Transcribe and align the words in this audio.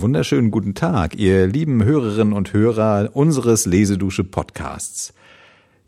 Einen 0.00 0.14
wunderschönen 0.14 0.50
guten 0.50 0.74
Tag, 0.74 1.14
ihr 1.18 1.46
lieben 1.46 1.84
Hörerinnen 1.84 2.32
und 2.32 2.54
Hörer 2.54 3.10
unseres 3.12 3.66
Lesedusche 3.66 4.24
Podcasts. 4.24 5.12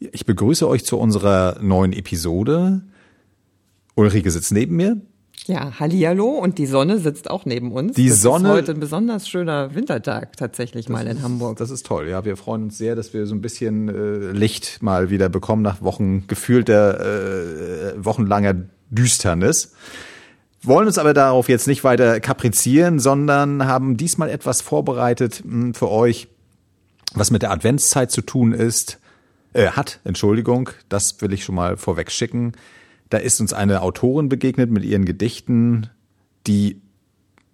Ich 0.01 0.27
begrüße 0.27 0.69
euch 0.69 0.85
zu 0.85 0.99
unserer 0.99 1.57
neuen 1.63 1.95
Episode. 1.95 2.83
Ulrike 3.95 4.31
sitzt 4.31 4.53
neben 4.53 4.77
mir. 4.77 5.01
Ja, 5.47 5.81
hallihallo 5.81 6.27
und 6.29 6.59
die 6.59 6.67
Sonne 6.67 6.99
sitzt 6.99 7.31
auch 7.31 7.47
neben 7.47 7.73
uns. 7.73 7.95
Die 7.95 8.11
das 8.11 8.21
Sonne- 8.21 8.51
ist 8.51 8.55
heute 8.55 8.73
ein 8.73 8.81
besonders 8.81 9.27
schöner 9.31 9.75
Wintertag 9.75 10.37
tatsächlich 10.37 10.91
mal 10.91 11.07
in 11.07 11.23
Hamburg. 11.23 11.57
Das 11.57 11.71
ist 11.71 11.87
toll, 11.87 12.07
ja. 12.07 12.23
Wir 12.27 12.37
freuen 12.37 12.65
uns 12.65 12.77
sehr, 12.77 12.95
dass 12.95 13.15
wir 13.15 13.25
so 13.25 13.35
ein 13.35 13.41
bisschen 13.41 13.89
äh, 13.89 14.33
Licht 14.33 14.83
mal 14.83 15.09
wieder 15.09 15.31
bekommen 15.31 15.63
nach 15.63 15.81
Wochen 15.81 16.27
gefühlter, 16.27 17.95
äh, 17.95 18.05
wochenlanger 18.05 18.57
Düsternis. 18.91 19.73
Wollen 20.65 20.87
uns 20.87 20.99
aber 20.99 21.13
darauf 21.13 21.49
jetzt 21.49 21.67
nicht 21.67 21.83
weiter 21.83 22.21
kaprizieren, 22.21 23.01
sondern 23.01 23.67
haben 23.67 23.97
diesmal 23.97 24.31
etwas 24.31 24.61
vorbereitet 24.61 25.43
mh, 25.45 25.75
für 25.75 25.91
euch, 25.91 26.29
was 27.15 27.31
mit 27.31 27.43
der 27.43 27.51
Adventszeit 27.51 28.11
zu 28.11 28.23
tun 28.23 28.53
ist, 28.53 28.99
äh, 29.55 29.69
hat, 29.69 30.01
Entschuldigung, 30.05 30.71
das 30.89 31.21
will 31.21 31.33
ich 31.33 31.45
schon 31.45 31.55
mal 31.55 31.77
vorweg 31.77 32.11
schicken. 32.11 32.53
Da 33.11 33.19
ist 33.19 33.41
uns 33.41 33.53
eine 33.53 33.83
Autorin 33.83 34.29
begegnet 34.29 34.71
mit 34.71 34.85
ihren 34.85 35.05
Gedichten, 35.05 35.91
die 36.47 36.81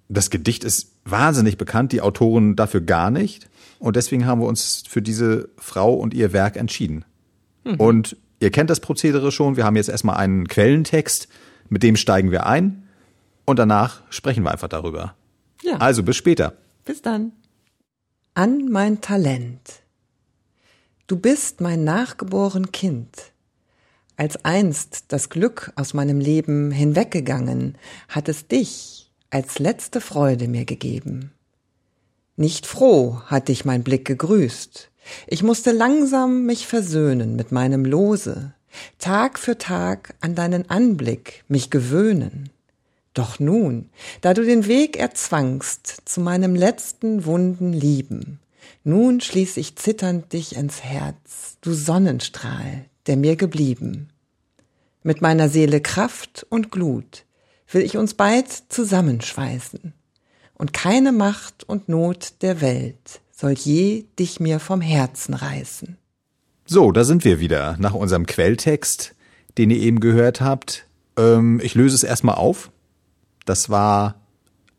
das 0.08 0.30
Gedicht 0.30 0.64
ist 0.64 0.92
wahnsinnig 1.04 1.58
bekannt, 1.58 1.92
die 1.92 2.00
Autoren 2.00 2.56
dafür 2.56 2.80
gar 2.80 3.10
nicht. 3.10 3.48
Und 3.78 3.96
deswegen 3.96 4.26
haben 4.26 4.40
wir 4.40 4.46
uns 4.46 4.84
für 4.88 5.02
diese 5.02 5.48
Frau 5.58 5.94
und 5.94 6.14
ihr 6.14 6.32
Werk 6.32 6.56
entschieden. 6.56 7.04
Und 7.78 8.16
ihr 8.40 8.50
kennt 8.50 8.70
das 8.70 8.80
Prozedere 8.80 9.30
schon. 9.32 9.56
Wir 9.56 9.64
haben 9.64 9.76
jetzt 9.76 9.88
erstmal 9.88 10.16
einen 10.16 10.48
Quellentext, 10.48 11.28
mit 11.68 11.82
dem 11.82 11.96
steigen 11.96 12.30
wir 12.30 12.46
ein. 12.46 12.87
Und 13.48 13.58
danach 13.58 14.02
sprechen 14.10 14.42
wir 14.42 14.50
einfach 14.50 14.68
darüber. 14.68 15.14
Ja, 15.62 15.78
Also 15.78 16.02
bis 16.02 16.16
später. 16.16 16.52
bis 16.84 17.00
dann. 17.00 17.32
An 18.34 18.68
mein 18.68 19.00
Talent. 19.00 19.80
Du 21.06 21.16
bist 21.16 21.62
mein 21.62 21.82
nachgeboren 21.82 22.72
Kind. 22.72 23.32
Als 24.18 24.44
einst 24.44 25.06
das 25.08 25.30
Glück 25.30 25.72
aus 25.76 25.94
meinem 25.94 26.20
Leben 26.20 26.70
hinweggegangen, 26.70 27.78
hat 28.10 28.28
es 28.28 28.48
dich 28.48 29.10
als 29.30 29.58
letzte 29.58 30.02
Freude 30.02 30.46
mir 30.46 30.66
gegeben. 30.66 31.32
Nicht 32.36 32.66
froh 32.66 33.22
hat 33.28 33.48
dich 33.48 33.64
mein 33.64 33.82
Blick 33.82 34.04
gegrüßt. 34.04 34.90
Ich 35.26 35.42
musste 35.42 35.72
langsam 35.72 36.44
mich 36.44 36.66
versöhnen 36.66 37.34
mit 37.34 37.50
meinem 37.50 37.86
Lose, 37.86 38.52
Tag 38.98 39.38
für 39.38 39.56
Tag 39.56 40.16
an 40.20 40.34
deinen 40.34 40.68
Anblick 40.68 41.44
mich 41.48 41.70
gewöhnen. 41.70 42.50
Doch 43.18 43.40
nun, 43.40 43.90
da 44.20 44.32
du 44.32 44.44
den 44.44 44.68
Weg 44.68 44.96
erzwangst 44.96 46.02
zu 46.04 46.20
meinem 46.20 46.54
letzten 46.54 47.24
wunden 47.24 47.72
Lieben, 47.72 48.38
nun 48.84 49.20
schließ 49.20 49.56
ich 49.56 49.74
zitternd 49.74 50.32
dich 50.32 50.54
ins 50.54 50.84
Herz, 50.84 51.56
du 51.60 51.72
Sonnenstrahl, 51.72 52.84
der 53.08 53.16
mir 53.16 53.34
geblieben. 53.34 54.10
Mit 55.02 55.20
meiner 55.20 55.48
Seele 55.48 55.80
Kraft 55.80 56.46
und 56.48 56.70
Glut 56.70 57.24
will 57.72 57.82
ich 57.82 57.96
uns 57.96 58.14
beid 58.14 58.46
zusammenschweißen, 58.68 59.94
und 60.54 60.72
keine 60.72 61.10
Macht 61.10 61.64
und 61.64 61.88
Not 61.88 62.34
der 62.42 62.60
Welt 62.60 63.20
soll 63.32 63.54
je 63.54 64.04
dich 64.16 64.38
mir 64.38 64.60
vom 64.60 64.80
Herzen 64.80 65.34
reißen. 65.34 65.98
So, 66.66 66.92
da 66.92 67.02
sind 67.02 67.24
wir 67.24 67.40
wieder 67.40 67.74
nach 67.80 67.94
unserem 67.94 68.26
Quelltext, 68.26 69.16
den 69.58 69.70
ihr 69.70 69.78
eben 69.78 69.98
gehört 69.98 70.40
habt. 70.40 70.86
Ähm, 71.16 71.60
ich 71.60 71.74
löse 71.74 71.96
es 71.96 72.04
erstmal 72.04 72.36
auf. 72.36 72.70
Das 73.48 73.70
war 73.70 74.20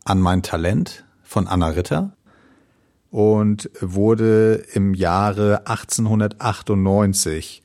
An 0.04 0.20
mein 0.20 0.44
Talent 0.44 1.04
von 1.24 1.48
Anna 1.48 1.70
Ritter 1.70 2.16
und 3.10 3.68
wurde 3.80 4.64
im 4.74 4.94
Jahre 4.94 5.66
1898 5.66 7.64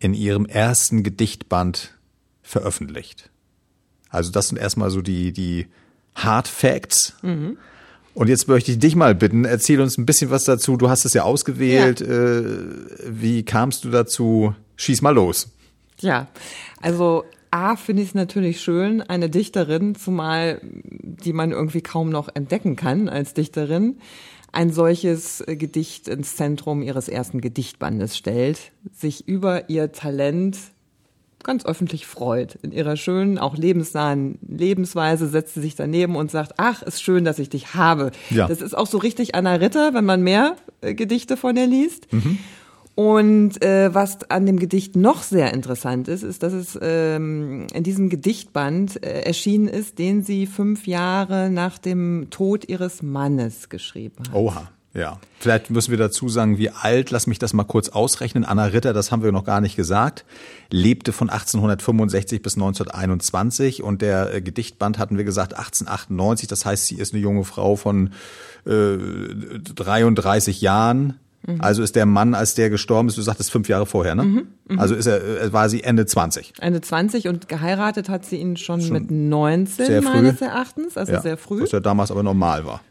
in 0.00 0.12
ihrem 0.12 0.46
ersten 0.46 1.04
Gedichtband 1.04 1.96
veröffentlicht. 2.42 3.30
Also 4.08 4.32
das 4.32 4.48
sind 4.48 4.58
erstmal 4.58 4.90
so 4.90 5.02
die, 5.02 5.32
die 5.32 5.68
Hard 6.16 6.48
Facts. 6.48 7.14
Und 8.14 8.28
jetzt 8.28 8.48
möchte 8.48 8.72
ich 8.72 8.80
dich 8.80 8.96
mal 8.96 9.14
bitten, 9.14 9.44
erzähl 9.44 9.80
uns 9.80 9.98
ein 9.98 10.06
bisschen 10.06 10.30
was 10.30 10.42
dazu. 10.42 10.76
Du 10.76 10.90
hast 10.90 11.04
es 11.04 11.14
ja 11.14 11.22
ausgewählt. 11.22 12.00
Äh, 12.00 12.42
wie 13.06 13.44
kamst 13.44 13.84
du 13.84 13.90
dazu? 13.90 14.56
Schieß 14.74 15.00
mal 15.00 15.14
los. 15.14 15.52
Ja, 16.00 16.26
also 16.80 17.24
A 17.50 17.76
finde 17.76 18.02
ich 18.02 18.08
es 18.10 18.14
natürlich 18.14 18.60
schön, 18.60 19.02
eine 19.02 19.28
Dichterin, 19.28 19.94
zumal 19.94 20.60
die 20.62 21.32
man 21.32 21.50
irgendwie 21.50 21.82
kaum 21.82 22.10
noch 22.10 22.28
entdecken 22.34 22.76
kann 22.76 23.08
als 23.08 23.34
Dichterin, 23.34 23.98
ein 24.52 24.72
solches 24.72 25.44
Gedicht 25.46 26.08
ins 26.08 26.36
Zentrum 26.36 26.82
ihres 26.82 27.08
ersten 27.08 27.40
Gedichtbandes 27.40 28.16
stellt, 28.16 28.72
sich 28.92 29.26
über 29.28 29.68
ihr 29.68 29.92
Talent 29.92 30.58
ganz 31.42 31.64
öffentlich 31.64 32.06
freut. 32.06 32.56
In 32.62 32.72
ihrer 32.72 32.96
schönen, 32.96 33.38
auch 33.38 33.56
lebensnahen 33.56 34.38
Lebensweise 34.46 35.26
setzt 35.26 35.54
sie 35.54 35.60
sich 35.60 35.74
daneben 35.74 36.16
und 36.16 36.30
sagt, 36.30 36.54
ach, 36.58 36.82
ist 36.82 37.02
schön, 37.02 37.24
dass 37.24 37.38
ich 37.38 37.48
dich 37.48 37.74
habe. 37.74 38.10
Ja. 38.28 38.46
Das 38.46 38.60
ist 38.60 38.76
auch 38.76 38.86
so 38.86 38.98
richtig 38.98 39.34
Anna 39.34 39.54
Ritter, 39.54 39.94
wenn 39.94 40.04
man 40.04 40.22
mehr 40.22 40.56
äh, 40.80 40.94
Gedichte 40.94 41.36
von 41.36 41.56
ihr 41.56 41.66
liest. 41.66 42.08
Und 42.94 43.62
äh, 43.62 43.94
was 43.94 44.30
an 44.30 44.46
dem 44.46 44.58
Gedicht 44.58 44.96
noch 44.96 45.22
sehr 45.22 45.54
interessant 45.54 46.08
ist, 46.08 46.22
ist, 46.22 46.42
dass 46.42 46.52
es 46.52 46.78
ähm, 46.82 47.66
in 47.72 47.82
diesem 47.82 48.10
Gedichtband 48.10 49.02
äh, 49.02 49.22
erschienen 49.22 49.68
ist, 49.68 49.98
den 49.98 50.22
sie 50.22 50.46
fünf 50.46 50.86
Jahre 50.86 51.50
nach 51.50 51.78
dem 51.78 52.28
Tod 52.30 52.68
ihres 52.68 53.02
Mannes 53.02 53.68
geschrieben 53.68 54.24
hat. 54.28 54.34
Oha. 54.34 54.70
Ja. 54.92 55.20
Vielleicht 55.38 55.70
müssen 55.70 55.92
wir 55.92 55.98
dazu 55.98 56.28
sagen, 56.28 56.58
wie 56.58 56.70
alt, 56.70 57.10
lass 57.10 57.26
mich 57.26 57.38
das 57.38 57.52
mal 57.52 57.64
kurz 57.64 57.88
ausrechnen. 57.90 58.44
Anna 58.44 58.64
Ritter, 58.64 58.92
das 58.92 59.12
haben 59.12 59.22
wir 59.22 59.30
noch 59.30 59.44
gar 59.44 59.60
nicht 59.60 59.76
gesagt, 59.76 60.24
lebte 60.70 61.12
von 61.12 61.30
1865 61.30 62.42
bis 62.42 62.56
1921 62.56 63.82
und 63.82 64.02
der 64.02 64.34
äh, 64.34 64.42
Gedichtband 64.42 64.98
hatten 64.98 65.16
wir 65.16 65.24
gesagt 65.24 65.54
1898. 65.54 66.48
Das 66.48 66.66
heißt, 66.66 66.86
sie 66.86 66.96
ist 66.96 67.14
eine 67.14 67.22
junge 67.22 67.44
Frau 67.44 67.76
von 67.76 68.10
äh, 68.66 68.98
33 68.98 70.60
Jahren. 70.60 71.20
Also 71.58 71.82
ist 71.82 71.96
der 71.96 72.04
Mann, 72.06 72.34
als 72.34 72.54
der 72.54 72.68
gestorben 72.70 73.08
ist, 73.08 73.16
du 73.16 73.22
sagtest 73.22 73.50
fünf 73.50 73.68
Jahre 73.68 73.86
vorher, 73.86 74.14
ne? 74.14 74.44
Also 74.76 74.94
ist 74.94 75.06
er, 75.06 75.42
äh, 75.42 75.52
war 75.52 75.68
sie 75.70 75.82
Ende 75.82 76.04
20. 76.06 76.52
Ende 76.60 76.80
20 76.82 77.28
und 77.28 77.48
geheiratet 77.48 78.08
hat 78.10 78.26
sie 78.26 78.36
ihn 78.36 78.56
schon, 78.58 78.86
mit 78.90 79.10
19 79.10 79.86
sehr 79.86 80.02
früh. 80.02 80.08
meines 80.10 80.40
Erachtens, 80.42 80.96
also 80.98 81.12
Ja. 81.12 81.22
sehr 81.22 81.36
früh. 81.38 81.62
Was 81.62 81.72
ja 81.72 81.80
damals 81.80 82.10
aber 82.10 82.22
normal 82.22 82.66
war. 82.66 82.82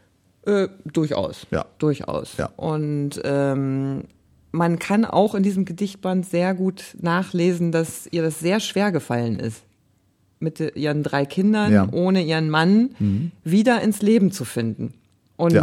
Äh, 0.46 0.68
durchaus. 0.92 1.46
Ja. 1.52 1.64
Durchaus. 1.78 2.36
Ja. 2.38 2.46
Und 2.56 3.20
ähm, 3.24 4.04
man 4.52 4.78
kann 4.80 5.04
auch 5.04 5.34
in 5.36 5.42
diesem 5.44 5.64
Gedichtband 5.64 6.26
sehr 6.26 6.52
gut 6.54 6.96
nachlesen, 7.00 7.70
dass 7.70 8.08
ihr 8.10 8.22
das 8.22 8.40
sehr 8.40 8.58
schwer 8.58 8.90
gefallen 8.90 9.38
ist, 9.38 9.62
mit 10.40 10.58
ihren 10.74 11.02
drei 11.04 11.24
Kindern, 11.24 11.72
Ja. 11.72 11.84
Mhm. 11.86 11.94
ohne 11.94 12.24
ihren 12.24 12.50
Mann, 12.50 13.30
wieder 13.44 13.80
ins 13.82 14.02
Leben 14.02 14.32
zu 14.32 14.44
finden. 14.44 14.94
Und 15.36 15.52
Ja. 15.52 15.62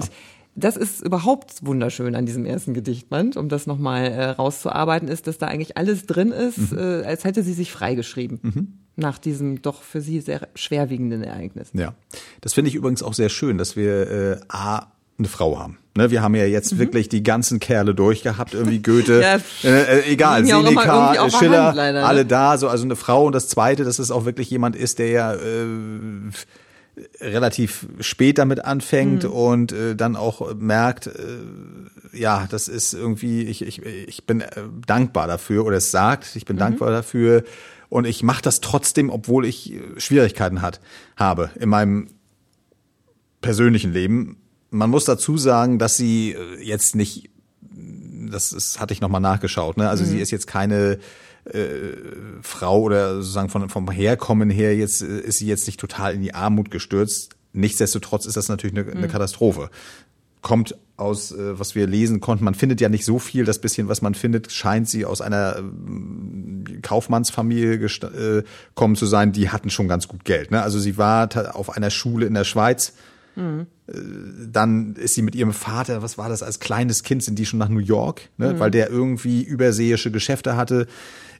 Das 0.57 0.75
ist 0.75 1.01
überhaupt 1.01 1.65
wunderschön 1.65 2.15
an 2.15 2.25
diesem 2.25 2.45
ersten 2.45 2.73
Gedichtband, 2.73 3.37
um 3.37 3.47
das 3.47 3.67
nochmal 3.67 4.05
äh, 4.05 4.25
rauszuarbeiten, 4.31 5.07
ist, 5.07 5.27
dass 5.27 5.37
da 5.37 5.47
eigentlich 5.47 5.77
alles 5.77 6.05
drin 6.05 6.31
ist, 6.31 6.71
Mhm. 6.73 6.77
äh, 6.77 7.03
als 7.05 7.23
hätte 7.23 7.43
sie 7.43 7.53
sich 7.53 7.71
freigeschrieben. 7.71 8.79
Nach 8.95 9.19
diesem 9.19 9.61
doch 9.61 9.83
für 9.83 10.01
sie 10.01 10.19
sehr 10.21 10.47
schwerwiegenden 10.55 11.23
Ereignis. 11.23 11.69
Ja, 11.73 11.93
das 12.41 12.53
finde 12.53 12.69
ich 12.69 12.75
übrigens 12.75 13.03
auch 13.03 13.13
sehr 13.13 13.29
schön, 13.29 13.57
dass 13.59 13.75
wir 13.75 14.09
äh, 14.11 14.37
A, 14.49 14.87
eine 15.19 15.27
Frau 15.27 15.59
haben. 15.59 15.77
Ne, 15.95 16.11
wir 16.11 16.21
haben 16.21 16.35
ja 16.35 16.45
jetzt 16.45 16.77
wirklich 16.77 17.07
die 17.09 17.23
ganzen 17.23 17.59
Kerle 17.59 17.95
durchgehabt, 17.95 18.53
irgendwie 18.53 18.81
Goethe, 18.81 19.17
Mhm. 19.17 19.21
Ja. 19.63 19.69
äh, 19.69 19.99
äh, 19.99 20.11
egal, 20.11 20.45
Seneca, 20.45 21.29
Schiller, 21.29 21.65
Hand 21.67 21.75
leider, 21.77 22.01
ne? 22.01 22.05
alle 22.07 22.25
da, 22.25 22.57
so 22.57 22.67
also 22.67 22.83
eine 22.85 22.95
Frau 22.95 23.25
und 23.25 23.33
das 23.33 23.47
Zweite, 23.47 23.83
dass 23.83 23.97
es 23.99 24.09
auch 24.11 24.25
wirklich 24.25 24.49
jemand 24.49 24.75
ist, 24.75 24.97
der 24.99 25.09
ja 25.09 25.33
äh, 25.33 25.65
relativ 27.21 27.87
spät 27.99 28.37
damit 28.37 28.65
anfängt 28.65 29.23
Mhm. 29.23 29.29
und 29.31 29.71
äh, 29.71 29.95
dann 29.95 30.15
auch 30.15 30.53
merkt, 30.55 31.07
äh, 31.07 31.11
ja, 32.13 32.47
das 32.49 32.67
ist 32.67 32.93
irgendwie, 32.93 33.43
ich, 33.43 33.61
ich, 33.61 33.83
ich 33.83 34.25
bin 34.25 34.41
äh, 34.41 34.49
dankbar 34.85 35.27
dafür 35.27 35.65
oder 35.65 35.77
es 35.77 35.91
sagt, 35.91 36.35
ich 36.35 36.45
bin 36.45 36.55
Mhm. 36.55 36.61
dankbar 36.61 36.91
dafür 36.91 37.43
und 37.89 38.05
ich 38.05 38.23
mache 38.23 38.41
das 38.41 38.59
trotzdem, 38.61 39.09
obwohl 39.09 39.45
ich 39.45 39.73
äh, 39.73 39.81
Schwierigkeiten 39.97 40.61
hat, 40.61 40.79
habe 41.15 41.51
in 41.59 41.69
meinem 41.69 42.07
persönlichen 43.41 43.93
Leben. 43.93 44.37
Man 44.71 44.89
muss 44.89 45.05
dazu 45.05 45.37
sagen, 45.37 45.79
dass 45.79 45.95
sie 45.97 46.31
äh, 46.33 46.61
jetzt 46.63 46.95
nicht, 46.95 47.29
das 48.29 48.51
ist, 48.51 48.79
hatte 48.79 48.93
ich 48.93 49.01
nochmal 49.01 49.21
nachgeschaut, 49.21 49.77
ne? 49.77 49.89
Also 49.89 50.03
sie 50.03 50.19
ist 50.19 50.31
jetzt 50.31 50.47
keine 50.47 50.97
äh, 51.53 51.95
Frau 52.41 52.81
oder 52.81 53.15
sozusagen 53.15 53.49
von, 53.49 53.69
vom 53.69 53.89
Herkommen 53.89 54.49
her 54.49 54.75
jetzt 54.75 55.01
äh, 55.01 55.19
ist 55.19 55.39
sie 55.39 55.47
jetzt 55.47 55.67
nicht 55.67 55.79
total 55.79 56.13
in 56.13 56.21
die 56.21 56.33
Armut 56.33 56.71
gestürzt. 56.71 57.35
Nichtsdestotrotz 57.53 58.25
ist 58.25 58.37
das 58.37 58.49
natürlich 58.49 58.77
eine, 58.77 58.91
eine 58.91 59.07
Katastrophe. 59.07 59.69
Kommt 60.41 60.75
aus, 60.95 61.31
äh, 61.31 61.59
was 61.59 61.75
wir 61.75 61.87
lesen 61.87 62.19
konnten, 62.19 62.43
man 62.43 62.55
findet 62.55 62.81
ja 62.81 62.89
nicht 62.89 63.05
so 63.05 63.19
viel, 63.19 63.45
das 63.45 63.59
bisschen, 63.59 63.87
was 63.87 64.01
man 64.01 64.13
findet, 64.13 64.51
scheint 64.51 64.89
sie 64.89 65.05
aus 65.05 65.21
einer 65.21 65.57
ähm, 65.57 66.63
Kaufmannsfamilie 66.81 67.75
äh, 67.75 68.43
kommen 68.75 68.95
zu 68.95 69.05
sein, 69.05 69.31
die 69.31 69.49
hatten 69.49 69.69
schon 69.69 69.87
ganz 69.87 70.07
gut 70.07 70.25
Geld. 70.25 70.51
Ne? 70.51 70.61
Also 70.61 70.79
sie 70.79 70.97
war 70.97 71.29
auf 71.55 71.75
einer 71.75 71.89
Schule 71.89 72.25
in 72.25 72.33
der 72.33 72.43
Schweiz 72.43 72.93
dann 74.51 74.95
ist 74.95 75.13
sie 75.13 75.21
mit 75.21 75.35
ihrem 75.35 75.53
Vater, 75.53 76.01
was 76.01 76.17
war 76.17 76.27
das, 76.27 76.41
als 76.41 76.59
kleines 76.59 77.03
Kind 77.03 77.23
sind 77.23 77.37
die 77.37 77.45
schon 77.45 77.59
nach 77.59 77.69
New 77.69 77.79
York, 77.79 78.29
ne? 78.37 78.53
Mhm. 78.53 78.59
weil 78.59 78.71
der 78.71 78.89
irgendwie 78.89 79.43
überseeische 79.43 80.09
Geschäfte 80.09 80.57
hatte 80.57 80.87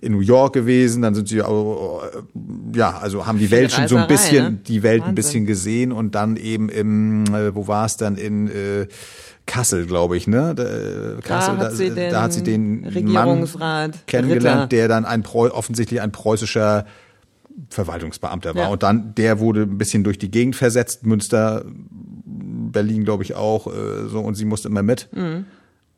in 0.01 0.13
New 0.13 0.19
York 0.19 0.53
gewesen, 0.53 1.01
dann 1.01 1.15
sind 1.15 1.27
sie 1.27 1.38
ja, 1.38 2.97
also 2.97 3.25
haben 3.25 3.39
die 3.39 3.51
Welt 3.51 3.71
schon 3.71 3.88
so 3.88 3.97
ein 3.97 4.07
bisschen, 4.07 4.44
ne? 4.44 4.59
die 4.67 4.83
Welt 4.83 5.01
Wahnsinn. 5.01 5.11
ein 5.11 5.15
bisschen 5.15 5.45
gesehen 5.45 5.91
und 5.91 6.15
dann 6.15 6.38
eben 6.38 6.69
im, 6.69 7.25
äh, 7.33 7.55
wo 7.55 7.67
war 7.67 7.85
es 7.85 7.97
dann 7.97 8.15
in 8.15 8.47
äh, 8.47 8.88
Kassel, 9.45 9.85
glaube 9.88 10.17
ich, 10.17 10.27
ne? 10.27 10.53
Da, 10.53 11.21
Kassel, 11.21 11.57
da, 11.57 11.65
hat 11.65 11.73
sie 11.73 11.89
den, 11.89 12.11
da 12.11 12.21
hat 12.21 12.33
sie 12.33 12.44
den 12.44 12.85
Regierungsrat 12.85 13.91
Mann 13.91 13.99
kennengelernt, 14.05 14.63
Ritter. 14.63 14.67
der 14.67 14.88
dann 14.88 15.05
ein 15.05 15.25
offensichtlich 15.25 16.01
ein 16.01 16.11
preußischer 16.11 16.85
Verwaltungsbeamter 17.69 18.53
war. 18.55 18.63
Ja. 18.63 18.67
Und 18.67 18.83
dann, 18.83 19.15
der 19.15 19.39
wurde 19.39 19.61
ein 19.61 19.77
bisschen 19.77 20.03
durch 20.03 20.19
die 20.19 20.29
Gegend 20.29 20.55
versetzt, 20.55 21.05
Münster, 21.05 21.65
Berlin, 22.25 23.03
glaube 23.03 23.23
ich, 23.23 23.35
auch, 23.35 23.67
äh, 23.67 24.07
so, 24.09 24.19
und 24.19 24.35
sie 24.35 24.45
musste 24.45 24.67
immer 24.67 24.83
mit. 24.83 25.09
Mhm. 25.13 25.45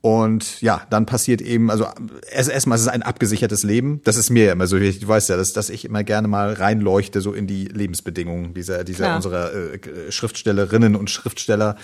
Und 0.01 0.61
ja, 0.61 0.81
dann 0.89 1.05
passiert 1.05 1.41
eben, 1.41 1.69
also 1.69 1.85
erstmal 2.31 2.77
ist 2.77 2.83
es 2.83 2.87
ein 2.87 3.03
abgesichertes 3.03 3.63
Leben. 3.63 3.99
Das 4.05 4.15
ist 4.15 4.29
mir 4.29 4.45
ja 4.45 4.53
immer 4.53 4.65
so. 4.65 4.77
Du 4.77 5.07
weißt 5.07 5.27
ja, 5.29 5.35
dass, 5.35 5.51
dass 5.51 5.69
ich 5.69 5.83
immer 5.83 6.05
gerne 6.05 6.29
mal 6.29 6.53
reinleuchte 6.53 7.19
so 7.19 7.33
in 7.33 7.47
die 7.47 7.65
Lebensbedingungen 7.65 8.53
dieser, 8.53 8.85
dieser 8.85 9.05
Klar. 9.05 9.15
unserer 9.17 9.53
äh, 9.53 10.11
Schriftstellerinnen 10.11 10.95
und 10.95 11.09
Schriftsteller. 11.09 11.75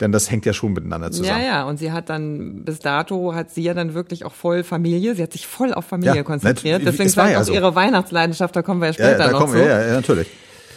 Denn 0.00 0.12
das 0.12 0.30
hängt 0.30 0.46
ja 0.46 0.52
schon 0.52 0.72
miteinander 0.72 1.10
zusammen. 1.10 1.40
Ja, 1.40 1.44
ja. 1.44 1.64
Und 1.64 1.78
sie 1.78 1.92
hat 1.92 2.08
dann, 2.08 2.64
bis 2.64 2.78
dato 2.78 3.34
hat 3.34 3.50
sie 3.50 3.62
ja 3.62 3.74
dann 3.74 3.92
wirklich 3.94 4.24
auch 4.24 4.34
voll 4.34 4.62
Familie. 4.62 5.14
Sie 5.14 5.22
hat 5.22 5.32
sich 5.32 5.46
voll 5.46 5.74
auf 5.74 5.84
Familie 5.84 6.16
ja, 6.16 6.22
konzentriert. 6.22 6.82
Deswegen 6.86 7.14
war 7.16 7.30
ja 7.30 7.40
auch 7.40 7.44
so. 7.44 7.52
ihre 7.52 7.74
Weihnachtsleidenschaft, 7.74 8.54
da 8.54 8.62
kommen 8.62 8.80
wir 8.80 8.86
ja 8.86 8.92
später 8.92 9.10
ja, 9.10 9.18
da 9.18 9.30
noch 9.32 9.40
kommen 9.40 9.54
wir, 9.54 9.66
Ja, 9.66 9.86
ja, 9.88 9.92
natürlich. 9.94 10.28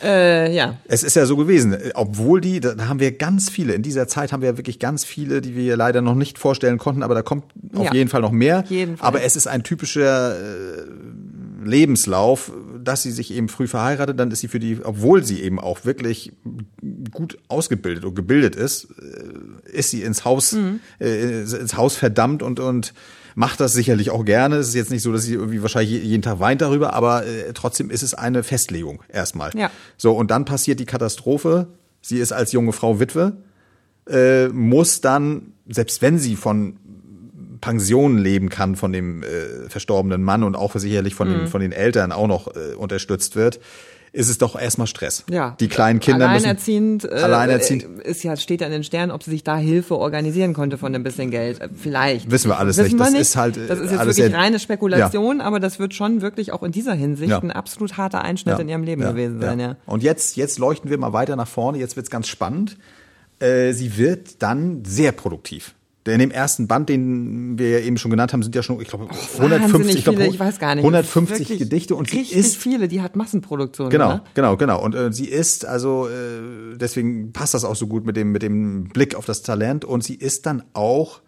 Äh, 0.03 0.53
ja. 0.53 0.77
Es 0.86 1.03
ist 1.03 1.15
ja 1.15 1.25
so 1.25 1.38
gewesen, 1.38 1.77
obwohl 1.94 2.42
die, 2.42 2.59
da 2.59 2.88
haben 2.88 3.00
wir 3.00 3.12
ganz 3.12 3.50
viele, 3.50 3.74
in 3.74 3.81
dieser 3.81 4.07
Zeit 4.07 4.31
haben 4.31 4.42
wir 4.42 4.57
wirklich 4.57 4.80
ganz 4.80 5.03
viele, 5.03 5.42
die 5.42 5.56
wir 5.56 5.77
leider 5.77 6.01
noch 6.01 6.15
nicht 6.15 6.38
vorstellen 6.38 6.77
konnten, 6.77 7.03
aber 7.03 7.15
da 7.15 7.21
kommt 7.21 7.45
auf 7.75 7.86
ja. 7.86 7.94
jeden 7.94 8.09
Fall 8.09 8.21
noch 8.21 8.31
mehr. 8.31 8.63
Jeden 8.68 8.98
Fall. 8.98 9.07
Aber 9.07 9.24
es 9.24 9.36
ist 9.36 9.48
ein 9.48 9.63
typischer 9.63 10.36
äh, 10.36 10.86
Lebenslauf, 11.63 12.51
dass 12.83 13.03
sie 13.03 13.12
sich 13.12 13.33
eben 13.33 13.50
früh 13.50 13.68
verheiratet, 13.68 14.19
dann 14.19 14.31
ist 14.31 14.39
sie 14.39 14.48
für 14.48 14.59
die, 14.59 14.80
obwohl 14.83 15.24
sie 15.24 15.42
eben 15.42 15.59
auch 15.59 15.86
wirklich 15.86 16.33
gut 17.12 17.38
ausgebildet 17.48 18.06
und 18.06 18.15
gebildet 18.15 18.56
ist, 18.56 18.88
äh, 19.00 19.77
ist 19.77 19.92
sie 19.92 20.01
ins 20.01 20.25
Haus, 20.25 20.53
mhm. 20.53 20.80
äh, 21.00 21.42
ins 21.42 21.77
Haus 21.77 21.95
verdammt 21.95 22.44
und, 22.44 22.59
und 22.59 22.94
macht 23.35 23.59
das 23.59 23.73
sicherlich 23.73 24.09
auch 24.09 24.25
gerne. 24.25 24.57
Es 24.57 24.69
ist 24.69 24.75
jetzt 24.75 24.91
nicht 24.91 25.03
so, 25.03 25.11
dass 25.11 25.23
sie 25.23 25.33
irgendwie 25.33 25.61
wahrscheinlich 25.61 26.03
jeden 26.03 26.21
Tag 26.21 26.39
weint 26.39 26.61
darüber, 26.61 26.93
aber 26.93 27.25
äh, 27.25 27.53
trotzdem 27.53 27.89
ist 27.89 28.03
es 28.03 28.13
eine 28.13 28.43
Festlegung 28.43 29.01
erstmal. 29.09 29.51
Ja. 29.55 29.71
So, 29.97 30.13
und 30.13 30.31
dann 30.31 30.45
passiert 30.45 30.79
die 30.79 30.85
Katastrophe. 30.85 31.67
Sie 32.01 32.17
ist 32.17 32.31
als 32.31 32.51
junge 32.51 32.73
Frau 32.73 32.99
Witwe, 32.99 33.37
äh, 34.09 34.47
muss 34.47 35.01
dann, 35.01 35.53
selbst 35.67 36.01
wenn 36.01 36.17
sie 36.17 36.35
von 36.35 36.77
Pensionen 37.61 38.17
leben 38.17 38.49
kann 38.49 38.75
von 38.75 38.91
dem 38.91 39.23
äh, 39.23 39.69
verstorbenen 39.69 40.23
Mann 40.23 40.43
und 40.43 40.55
auch 40.55 40.75
sicherlich 40.75 41.13
von, 41.13 41.29
mhm. 41.29 41.33
den, 41.33 41.47
von 41.47 41.61
den 41.61 41.71
Eltern 41.71 42.11
auch 42.11 42.27
noch 42.27 42.47
äh, 42.55 42.73
unterstützt 42.73 43.35
wird, 43.35 43.59
ist 44.13 44.29
es 44.29 44.37
doch 44.37 44.59
erstmal 44.59 44.87
Stress. 44.87 45.23
Ja. 45.29 45.55
Die 45.59 45.69
kleinen 45.69 46.01
Kinder 46.01 46.27
alleinerziehend, 46.27 47.03
müssen, 47.03 47.17
äh, 47.17 47.21
alleinerziehend. 47.21 48.01
Ist 48.01 48.23
ja, 48.23 48.35
steht 48.35 48.59
ja 48.59 48.67
in 48.67 48.73
den 48.73 48.83
Sternen, 48.83 49.11
ob 49.11 49.23
sie 49.23 49.31
sich 49.31 49.43
da 49.43 49.57
Hilfe 49.57 49.97
organisieren 49.97 50.53
konnte 50.53 50.77
von 50.77 50.93
ein 50.93 51.03
bisschen 51.03 51.31
Geld. 51.31 51.61
Äh, 51.61 51.69
vielleicht. 51.73 52.29
Wissen 52.29 52.49
wir 52.49 52.57
alles 52.57 52.77
Wissen 52.77 52.97
nicht. 52.97 52.99
das 52.99 53.11
nicht. 53.11 53.21
ist 53.21 53.35
halt, 53.37 53.55
das 53.55 53.79
ist 53.79 53.91
jetzt 53.91 54.05
wirklich 54.05 54.33
reine 54.33 54.59
Spekulation, 54.59 55.39
ja. 55.39 55.45
aber 55.45 55.61
das 55.61 55.79
wird 55.79 55.93
schon 55.93 56.21
wirklich 56.21 56.51
auch 56.51 56.63
in 56.63 56.73
dieser 56.73 56.93
Hinsicht 56.93 57.29
ja. 57.29 57.39
ein 57.39 57.51
absolut 57.51 57.95
harter 57.95 58.21
Einschnitt 58.21 58.55
ja. 58.55 58.61
in 58.61 58.67
ihrem 58.67 58.83
Leben 58.83 59.01
gewesen 59.01 59.39
sein, 59.39 59.59
ja. 59.59 59.77
Und 59.85 60.03
jetzt, 60.03 60.35
jetzt 60.35 60.59
leuchten 60.59 60.89
wir 60.89 60.97
mal 60.97 61.13
weiter 61.13 61.37
nach 61.37 61.47
vorne. 61.47 61.77
Jetzt 61.77 61.95
wird's 61.95 62.09
ganz 62.09 62.27
spannend. 62.27 62.77
Äh, 63.39 63.71
sie 63.71 63.97
wird 63.97 64.41
dann 64.43 64.83
sehr 64.83 65.13
produktiv 65.13 65.73
in 66.06 66.19
dem 66.19 66.31
ersten 66.31 66.68
Band, 66.68 66.89
den 66.89 67.59
wir 67.59 67.69
ja 67.69 67.80
eben 67.80 67.98
schon 67.98 68.09
genannt 68.09 68.33
haben, 68.33 68.42
sind 68.42 68.56
ja 68.56 68.63
schon, 68.63 68.81
ich 68.81 68.88
glaube, 68.88 69.07
150, 69.38 69.98
ich, 69.98 70.03
glaub, 70.03 70.15
viele, 70.15 70.30
ich 70.30 70.39
weiß 70.39 70.57
gar 70.57 70.74
nicht. 70.74 70.83
150 70.83 71.59
Gedichte 71.59 71.95
und 71.95 72.09
sie 72.09 72.21
ist 72.21 72.57
viele, 72.57 72.88
die 72.88 73.01
hat 73.01 73.15
Massenproduktion. 73.15 73.89
Genau, 73.89 74.07
oder? 74.07 74.24
genau, 74.33 74.57
genau. 74.57 74.83
Und 74.83 74.95
äh, 74.95 75.13
sie 75.13 75.27
ist 75.27 75.65
also 75.65 76.07
äh, 76.07 76.75
deswegen 76.75 77.33
passt 77.33 77.53
das 77.53 77.65
auch 77.65 77.75
so 77.75 77.86
gut 77.86 78.06
mit 78.06 78.18
dem 78.18 78.31
mit 78.31 78.42
dem 78.42 78.86
Blick 78.86 79.13
auf 79.13 79.25
das 79.25 79.44
Talent 79.44 79.86
und 79.86 80.03
sie 80.03 80.15
ist 80.15 80.48
dann 80.48 80.63
auch 80.74 81.21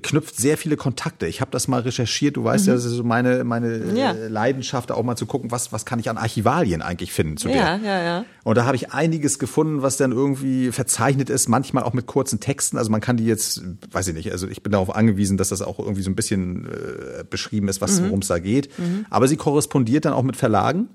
knüpft 0.00 0.36
sehr 0.36 0.58
viele 0.58 0.76
Kontakte. 0.76 1.26
Ich 1.26 1.40
habe 1.40 1.50
das 1.50 1.68
mal 1.68 1.80
recherchiert. 1.80 2.36
Du 2.36 2.44
weißt 2.44 2.64
mhm. 2.64 2.68
ja, 2.68 2.74
das 2.74 2.84
ist 2.84 2.92
so 2.92 3.04
meine 3.04 3.44
meine 3.44 3.94
ja. 3.94 4.12
Äh, 4.12 4.28
Leidenschaft, 4.28 4.90
auch 4.90 5.02
mal 5.02 5.16
zu 5.16 5.26
gucken, 5.26 5.50
was 5.50 5.72
was 5.72 5.84
kann 5.84 5.98
ich 5.98 6.10
an 6.10 6.18
Archivalien 6.18 6.82
eigentlich 6.82 7.12
finden 7.12 7.36
zu 7.36 7.48
ja, 7.48 7.78
der. 7.78 7.88
Ja, 7.88 8.02
ja. 8.02 8.24
Und 8.42 8.56
da 8.56 8.64
habe 8.64 8.76
ich 8.76 8.92
einiges 8.92 9.38
gefunden, 9.38 9.82
was 9.82 9.96
dann 9.96 10.12
irgendwie 10.12 10.72
verzeichnet 10.72 11.30
ist, 11.30 11.48
manchmal 11.48 11.84
auch 11.84 11.92
mit 11.92 12.06
kurzen 12.06 12.40
Texten. 12.40 12.76
Also 12.76 12.90
man 12.90 13.00
kann 13.00 13.16
die 13.16 13.26
jetzt, 13.26 13.62
weiß 13.92 14.08
ich 14.08 14.14
nicht. 14.14 14.32
Also 14.32 14.48
ich 14.48 14.62
bin 14.62 14.72
darauf 14.72 14.94
angewiesen, 14.94 15.36
dass 15.36 15.50
das 15.50 15.62
auch 15.62 15.78
irgendwie 15.78 16.02
so 16.02 16.10
ein 16.10 16.16
bisschen 16.16 16.66
äh, 16.66 17.24
beschrieben 17.28 17.68
ist, 17.68 17.80
was 17.80 18.00
mhm. 18.00 18.06
worum 18.06 18.18
es 18.20 18.28
da 18.28 18.38
geht. 18.38 18.76
Mhm. 18.78 19.06
Aber 19.10 19.28
sie 19.28 19.36
korrespondiert 19.36 20.04
dann 20.04 20.12
auch 20.12 20.22
mit 20.22 20.36
Verlagen. 20.36 20.88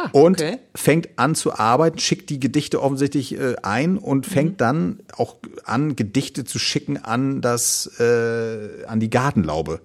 Ah, 0.00 0.10
und 0.12 0.40
okay. 0.40 0.58
fängt 0.76 1.08
an 1.16 1.34
zu 1.34 1.58
arbeiten, 1.58 1.98
schickt 1.98 2.30
die 2.30 2.38
Gedichte 2.38 2.80
offensichtlich 2.80 3.36
äh, 3.36 3.56
ein 3.64 3.98
und 3.98 4.26
fängt 4.26 4.52
mhm. 4.52 4.56
dann 4.58 4.98
auch 5.16 5.34
an, 5.64 5.96
Gedichte 5.96 6.44
zu 6.44 6.60
schicken 6.60 6.98
an 6.98 7.40
das, 7.40 7.98
äh, 7.98 8.84
an 8.86 9.00
die 9.00 9.10
Gartenlaube. 9.10 9.80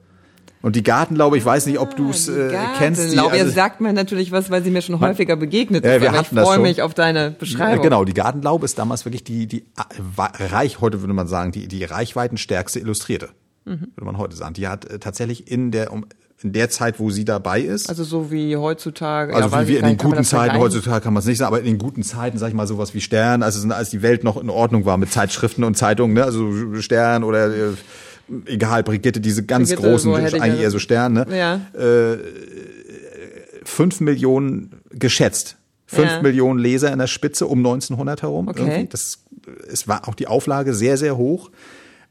Und 0.62 0.76
die 0.76 0.84
Gartenlaube, 0.84 1.36
ich 1.36 1.44
weiß 1.44 1.66
nicht, 1.66 1.80
ob 1.80 1.98
du 1.98 2.12
es 2.12 2.30
äh, 2.30 2.56
kennst. 2.78 3.12
Die, 3.12 3.18
also, 3.18 3.36
jetzt 3.36 3.56
sagt 3.56 3.82
mir 3.82 3.92
natürlich 3.92 4.32
was, 4.32 4.52
weil 4.52 4.64
sie 4.64 4.70
mir 4.70 4.84
schon 4.84 5.00
häufiger 5.00 5.36
begegnet 5.36 5.84
ist. 5.84 5.92
Ja, 5.92 6.00
wir 6.00 6.12
hatten 6.12 6.38
ich 6.38 6.42
freue 6.42 6.60
mich 6.60 6.84
auf 6.84 6.94
deine 6.94 7.32
Beschreibung. 7.32 7.84
Genau, 7.84 8.06
die 8.06 8.14
Gartenlaube 8.14 8.66
ist 8.66 8.78
damals 8.78 9.04
wirklich 9.06 9.24
die, 9.24 9.48
die 9.48 9.66
äh, 9.76 10.44
reich, 10.46 10.80
heute 10.80 11.02
würde 11.02 11.14
man 11.14 11.28
sagen, 11.28 11.52
die, 11.52 11.68
die 11.68 11.84
reichweitenstärkste 11.84 12.80
Illustrierte. 12.80 13.30
Mhm. 13.66 13.88
Würde 13.96 14.06
man 14.06 14.18
heute 14.18 14.36
sagen. 14.36 14.54
Die 14.54 14.68
hat 14.68 14.86
äh, 14.86 15.00
tatsächlich 15.00 15.50
in 15.52 15.72
der, 15.72 15.92
um, 15.92 16.06
in 16.44 16.54
der 16.54 16.70
Zeit, 16.70 17.00
wo 17.00 17.10
sie 17.10 17.26
dabei 17.26 17.62
ist. 17.62 17.90
Also 17.90 18.04
so 18.04 18.32
wie 18.32 18.56
heutzutage. 18.56 19.36
Also 19.36 19.50
ja, 19.50 19.62
wie 19.64 19.68
wir 19.68 19.80
in 19.80 19.86
den 19.86 19.98
guten 19.98 20.24
Zeiten, 20.24 20.58
heutzutage 20.58 21.02
kann 21.02 21.14
man 21.14 21.22
es 21.22 21.28
nicht 21.28 21.38
sagen, 21.38 21.48
aber 21.48 21.60
in 21.60 21.66
den 21.66 21.78
guten 21.78 22.04
Zeiten, 22.04 22.38
sag 22.38 22.50
ich 22.50 22.54
mal, 22.54 22.68
sowas 22.68 22.94
wie 22.94 23.02
Stern, 23.02 23.44
also 23.44 23.68
als 23.70 23.90
die 23.90 24.02
Welt 24.02 24.24
noch 24.24 24.42
in 24.42 24.50
Ordnung 24.50 24.86
war 24.86 24.98
mit 24.98 25.12
Zeitschriften 25.12 25.64
und 25.64 25.76
Zeitungen, 25.78 26.14
ne? 26.14 26.24
also 26.24 26.76
Stern 26.82 27.24
oder 27.24 27.48
äh, 27.48 27.74
egal, 28.46 28.84
Brigitte, 28.84 29.20
diese 29.20 29.44
ganz 29.44 29.70
Brigitte, 29.70 29.90
großen, 29.90 30.14
eigentlich 30.14 30.62
eher 30.62 30.72
so 30.72 30.80
Stern, 30.80 31.14
ne? 31.14 31.26
Ja. 31.30 31.62
Äh, 31.80 32.18
fünf 33.64 34.02
Millionen 34.02 34.82
geschätzt. 34.92 35.58
Fünf 35.86 36.12
ja. 36.12 36.22
Millionen 36.22 36.60
Leser 36.60 36.92
in 36.92 37.00
der 37.00 37.08
Spitze 37.08 37.46
um 37.46 37.60
1900 37.60 38.24
herum. 38.24 38.48
Okay. 38.48 38.62
Irgendwie. 38.62 38.88
Das, 38.88 39.20
es 39.72 39.88
war 39.88 40.08
auch 40.08 40.16
die 40.16 40.28
Auflage 40.28 40.74
sehr, 40.74 40.98
sehr 40.98 41.18
hoch. 41.18 41.52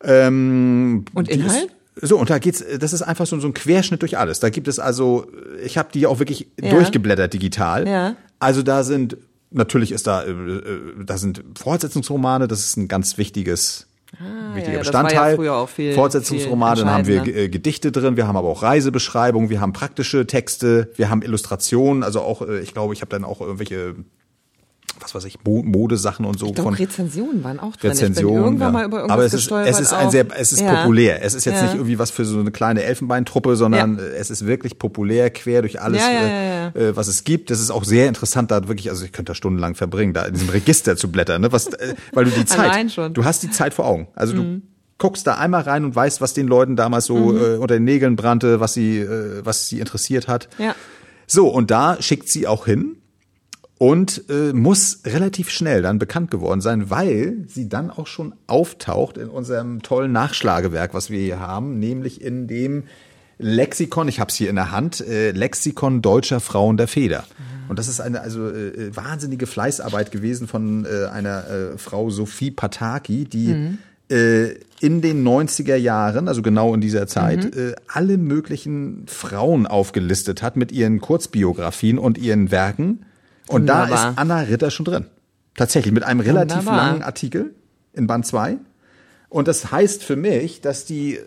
Ähm, 0.05 1.05
und 1.15 1.29
Inhalt? 1.29 1.75
So, 2.01 2.19
und 2.19 2.31
da 2.31 2.39
geht's, 2.39 2.65
das 2.79 2.93
ist 2.93 3.03
einfach 3.03 3.27
so, 3.27 3.39
so 3.39 3.47
ein 3.47 3.55
Querschnitt 3.55 4.01
durch 4.03 4.17
alles. 4.17 4.41
Da 4.41 4.51
gibt 4.51 4.69
es 4.69 4.79
also, 4.79 5.27
ich 5.63 5.77
habe 5.77 5.91
die 5.93 6.07
auch 6.07 6.19
wirklich 6.19 6.49
ja. 6.61 6.71
durchgeblättert 6.71 7.35
digital. 7.35 7.87
Ja. 7.87 8.17
Also 8.39 8.63
da 8.63 8.83
sind, 8.83 9.19
natürlich 9.51 9.93
ist 9.93 10.07
da, 10.07 10.23
äh, 10.23 10.31
äh, 10.31 10.81
da 11.05 11.19
sind 11.19 11.45
Fortsetzungsromane, 11.59 12.49
das 12.49 12.61
ist 12.61 12.77
ein 12.77 12.89
ganz 12.89 13.19
wichtiges 13.19 13.87
Ah, 14.19 14.55
wichtiger 14.55 14.75
ja, 14.75 14.79
Bestandteil. 14.81 15.43
Ja 15.43 15.67
viel, 15.67 15.95
Fortsetzungsromane, 15.95 16.81
dann 16.81 16.91
haben 16.91 17.07
wir 17.07 17.27
äh, 17.27 17.49
Gedichte 17.49 17.93
drin, 17.93 18.17
wir 18.17 18.27
haben 18.29 18.37
aber 18.37 18.49
auch 18.49 18.63
Reisebeschreibungen, 18.63 19.49
wir 19.49 19.61
haben 19.61 19.73
praktische 19.73 20.27
Texte, 20.27 20.91
wir 20.97 21.09
haben 21.09 21.23
Illustrationen, 21.23 22.03
also 22.03 22.21
auch, 22.21 22.43
äh, 22.43 22.61
ich 22.61 22.75
glaube, 22.75 22.93
ich 22.93 23.01
habe 23.01 23.11
dann 23.11 23.25
auch 23.25 23.41
irgendwelche 23.41 23.95
was 25.05 25.15
weiß 25.15 25.25
ich, 25.25 25.39
Modesachen 25.45 26.25
und 26.25 26.39
so. 26.39 26.47
Ich 26.47 26.57
von 26.57 26.75
Rezensionen 26.75 27.45
waren 27.45 27.61
auch 27.61 27.77
drin. 27.77 27.91
Rezensionen, 27.91 28.61
ja. 28.61 28.71
mal 28.71 28.85
über 28.85 28.99
irgendwas 28.99 29.15
Aber 29.15 29.25
es 29.25 29.35
ist, 29.35 29.51
es 29.51 29.81
ist 29.81 29.93
ein 29.93 30.11
sehr, 30.11 30.27
es 30.37 30.53
ist 30.53 30.61
ja. 30.61 30.77
populär. 30.77 31.23
Es 31.23 31.35
ist 31.35 31.45
jetzt 31.45 31.57
ja. 31.57 31.63
nicht 31.63 31.75
irgendwie 31.75 31.99
was 31.99 32.11
für 32.11 32.25
so 32.25 32.39
eine 32.39 32.51
kleine 32.51 32.83
Elfenbeintruppe, 32.83 33.57
sondern 33.57 33.99
es 33.99 34.31
ist 34.31 34.47
wirklich 34.47 34.79
populär, 34.79 35.31
quer 35.31 35.63
durch 35.63 35.81
alles, 35.81 36.03
äh, 36.03 36.67
äh, 36.69 36.97
was 36.97 37.09
es 37.09 37.25
gibt. 37.25 37.51
Das 37.51 37.61
ist 37.61 37.71
auch 37.71 37.85
sehr 37.85 38.09
interessant, 38.09 38.51
da 38.51 38.69
wirklich, 38.69 38.91
also 38.91 39.05
ich 39.05 39.13
könnte 39.13 39.31
da 39.31 39.35
stundenlang 39.35 39.75
verbringen, 39.75 40.13
da 40.13 40.25
in 40.25 40.35
diesem 40.35 40.49
Register 40.49 40.97
zu 40.97 41.11
blättern, 41.11 41.43
ne? 41.43 41.53
was, 41.53 41.67
äh, 41.69 41.95
weil 42.13 42.25
du 42.25 42.31
die 42.31 42.45
Zeit, 42.47 42.97
du 42.97 43.25
hast 43.25 43.43
die 43.43 43.51
Zeit 43.51 43.75
vor 43.75 43.87
Augen. 43.87 44.09
Also 44.15 44.35
du 44.35 44.43
mhm. 44.43 44.63
guckst 44.99 45.27
da 45.27 45.35
einmal 45.35 45.63
rein 45.63 45.85
und 45.85 45.95
weißt, 45.95 46.21
was 46.21 46.35
den 46.35 46.47
Leuten 46.47 46.77
damals 46.77 47.07
so 47.07 47.17
mhm. 47.17 47.39
äh, 47.39 47.57
unter 47.57 47.75
den 47.75 47.85
Nägeln 47.85 48.17
brannte, 48.17 48.61
was 48.61 48.75
sie, 48.75 48.99
äh, 48.99 49.45
was 49.45 49.69
sie 49.69 49.81
interessiert 49.81 50.29
hat. 50.29 50.49
Ja. 50.59 50.75
So, 51.27 51.49
und 51.49 51.71
da 51.71 52.01
schickt 52.01 52.29
sie 52.29 52.47
auch 52.47 52.67
hin 52.67 52.97
und 53.83 54.31
äh, 54.31 54.53
muss 54.53 55.01
relativ 55.05 55.51
schnell 55.51 55.83
dann 55.83 55.99
bekannt 55.99 56.31
geworden 56.31 56.61
sein, 56.61 56.89
weil 56.89 57.39
sie 57.49 57.69
dann 57.69 57.91
auch 57.91 58.07
schon 58.07 58.33
auftaucht 58.47 59.19
in 59.19 59.29
unserem 59.29 59.83
tollen 59.83 60.13
Nachschlagewerk, 60.13 60.95
was 60.95 61.11
wir 61.11 61.19
hier 61.19 61.41
haben, 61.41 61.81
nämlich 61.81 62.23
in 62.23 62.47
dem 62.47 62.85
Lexikon, 63.39 64.07
ich 64.07 64.21
habe 64.21 64.29
es 64.29 64.37
hier 64.37 64.51
in 64.51 64.55
der 64.55 64.71
Hand, 64.71 65.01
äh, 65.01 65.33
Lexikon 65.33 66.01
deutscher 66.01 66.39
Frauen 66.39 66.77
der 66.77 66.87
Feder. 66.87 67.25
Mhm. 67.27 67.71
Und 67.71 67.79
das 67.81 67.89
ist 67.89 68.01
eine 68.01 68.21
also 68.21 68.49
äh, 68.51 68.95
wahnsinnige 68.95 69.49
Fleißarbeit 69.49 70.13
gewesen 70.13 70.47
von 70.47 70.85
äh, 70.85 71.07
einer 71.07 71.51
äh, 71.51 71.77
Frau 71.77 72.09
Sophie 72.09 72.53
Pataki, 72.53 73.25
die 73.25 73.49
mhm. 73.49 73.79
äh, 74.09 74.51
in 74.79 75.01
den 75.01 75.27
90er 75.27 75.75
Jahren, 75.75 76.29
also 76.29 76.43
genau 76.43 76.73
in 76.73 76.81
dieser 76.81 77.09
Zeit, 77.09 77.53
mhm. 77.53 77.71
äh, 77.71 77.75
alle 77.89 78.17
möglichen 78.17 79.07
Frauen 79.09 79.67
aufgelistet 79.67 80.41
hat 80.41 80.55
mit 80.55 80.71
ihren 80.71 81.01
Kurzbiografien 81.01 81.99
und 81.99 82.17
ihren 82.17 82.53
Werken 82.53 83.07
und 83.53 83.63
Wunderbar. 83.63 83.89
da 83.89 84.11
ist 84.11 84.19
Anna 84.19 84.41
Ritter 84.41 84.71
schon 84.71 84.85
drin. 84.85 85.07
Tatsächlich, 85.57 85.93
mit 85.93 86.03
einem 86.05 86.21
relativ 86.21 86.59
Wunderbar. 86.59 86.87
langen 86.87 87.03
Artikel 87.03 87.55
in 87.93 88.07
Band 88.07 88.27
2. 88.27 88.57
Und 89.29 89.49
das 89.49 89.73
heißt 89.73 90.05
für 90.05 90.15
mich, 90.17 90.61
dass 90.61 90.85
die 90.85 91.17
äh, 91.17 91.23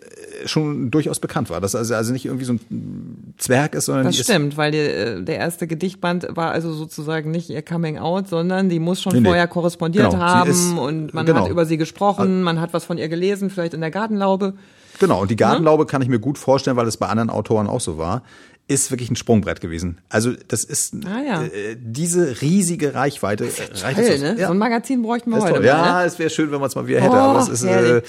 schon 0.46 0.92
durchaus 0.92 1.18
bekannt 1.18 1.50
war. 1.50 1.60
Dass 1.60 1.74
also, 1.74 1.94
also 1.96 2.12
nicht 2.12 2.24
irgendwie 2.26 2.44
so 2.44 2.52
ein 2.52 3.34
Zwerg 3.36 3.74
ist, 3.74 3.86
sondern 3.86 4.04
Das 4.06 4.16
stimmt, 4.16 4.56
weil 4.56 4.70
die, 4.70 4.78
äh, 4.78 5.22
der 5.24 5.38
erste 5.38 5.66
Gedichtband 5.66 6.28
war 6.30 6.52
also 6.52 6.72
sozusagen 6.72 7.32
nicht 7.32 7.50
ihr 7.50 7.62
Coming 7.62 7.98
Out, 7.98 8.28
sondern 8.28 8.68
die 8.68 8.78
muss 8.78 9.02
schon 9.02 9.12
Nee, 9.12 9.24
vorher 9.24 9.48
korrespondiert 9.48 10.10
Genau, 10.12 10.22
haben 10.22 10.50
ist- 10.50 10.72
und 10.78 11.14
man 11.14 11.26
genau. 11.26 11.42
hat 11.44 11.50
über 11.50 11.66
sie 11.66 11.78
gesprochen, 11.78 12.42
man 12.42 12.60
hat 12.60 12.72
was 12.72 12.84
von 12.84 12.96
ihr 12.96 13.08
gelesen, 13.08 13.50
vielleicht 13.50 13.74
in 13.74 13.80
der 13.80 13.90
Gartenlaube. 13.90 14.54
Genau, 15.00 15.22
und 15.22 15.30
die 15.30 15.36
Gartenlaube 15.36 15.84
kann 15.86 16.00
ich 16.00 16.08
mir 16.08 16.20
gut 16.20 16.38
vorstellen, 16.38 16.76
weil 16.76 16.86
es 16.86 16.96
bei 16.96 17.06
anderen 17.08 17.28
Autoren 17.30 17.66
auch 17.66 17.80
so 17.80 17.98
war. 17.98 18.22
Ist 18.68 18.90
wirklich 18.90 19.10
ein 19.10 19.16
Sprungbrett 19.16 19.60
gewesen. 19.60 19.98
Also 20.08 20.32
das 20.48 20.64
ist 20.64 20.94
Ah, 21.06 21.22
ja. 21.22 21.42
äh, 21.44 21.76
diese 21.78 22.40
riesige 22.42 22.94
Reichweite. 22.94 23.44
äh, 23.44 23.48
reicht 23.82 23.96
Toll, 23.98 24.04
es 24.06 24.20
ne? 24.20 24.36
Ja. 24.38 24.46
So 24.48 24.52
ein 24.54 24.58
Magazin 24.58 25.02
bräuchten 25.02 25.30
wir 25.30 25.36
heute 25.40 25.52
toll. 25.52 25.60
mal. 25.60 25.66
Ja, 25.66 26.00
Ne? 26.00 26.06
es 26.06 26.18
wäre 26.18 26.30
schön, 26.30 26.50
wenn 26.50 26.58
man 26.58 26.68
es 26.68 26.74
mal 26.74 26.86
wieder 26.88 27.00
hätte, 27.00 27.12
Oh, 27.14 27.18
aber 27.18 27.38
das 27.38 27.48
ist, 27.48 27.62
äh, 27.62 28.02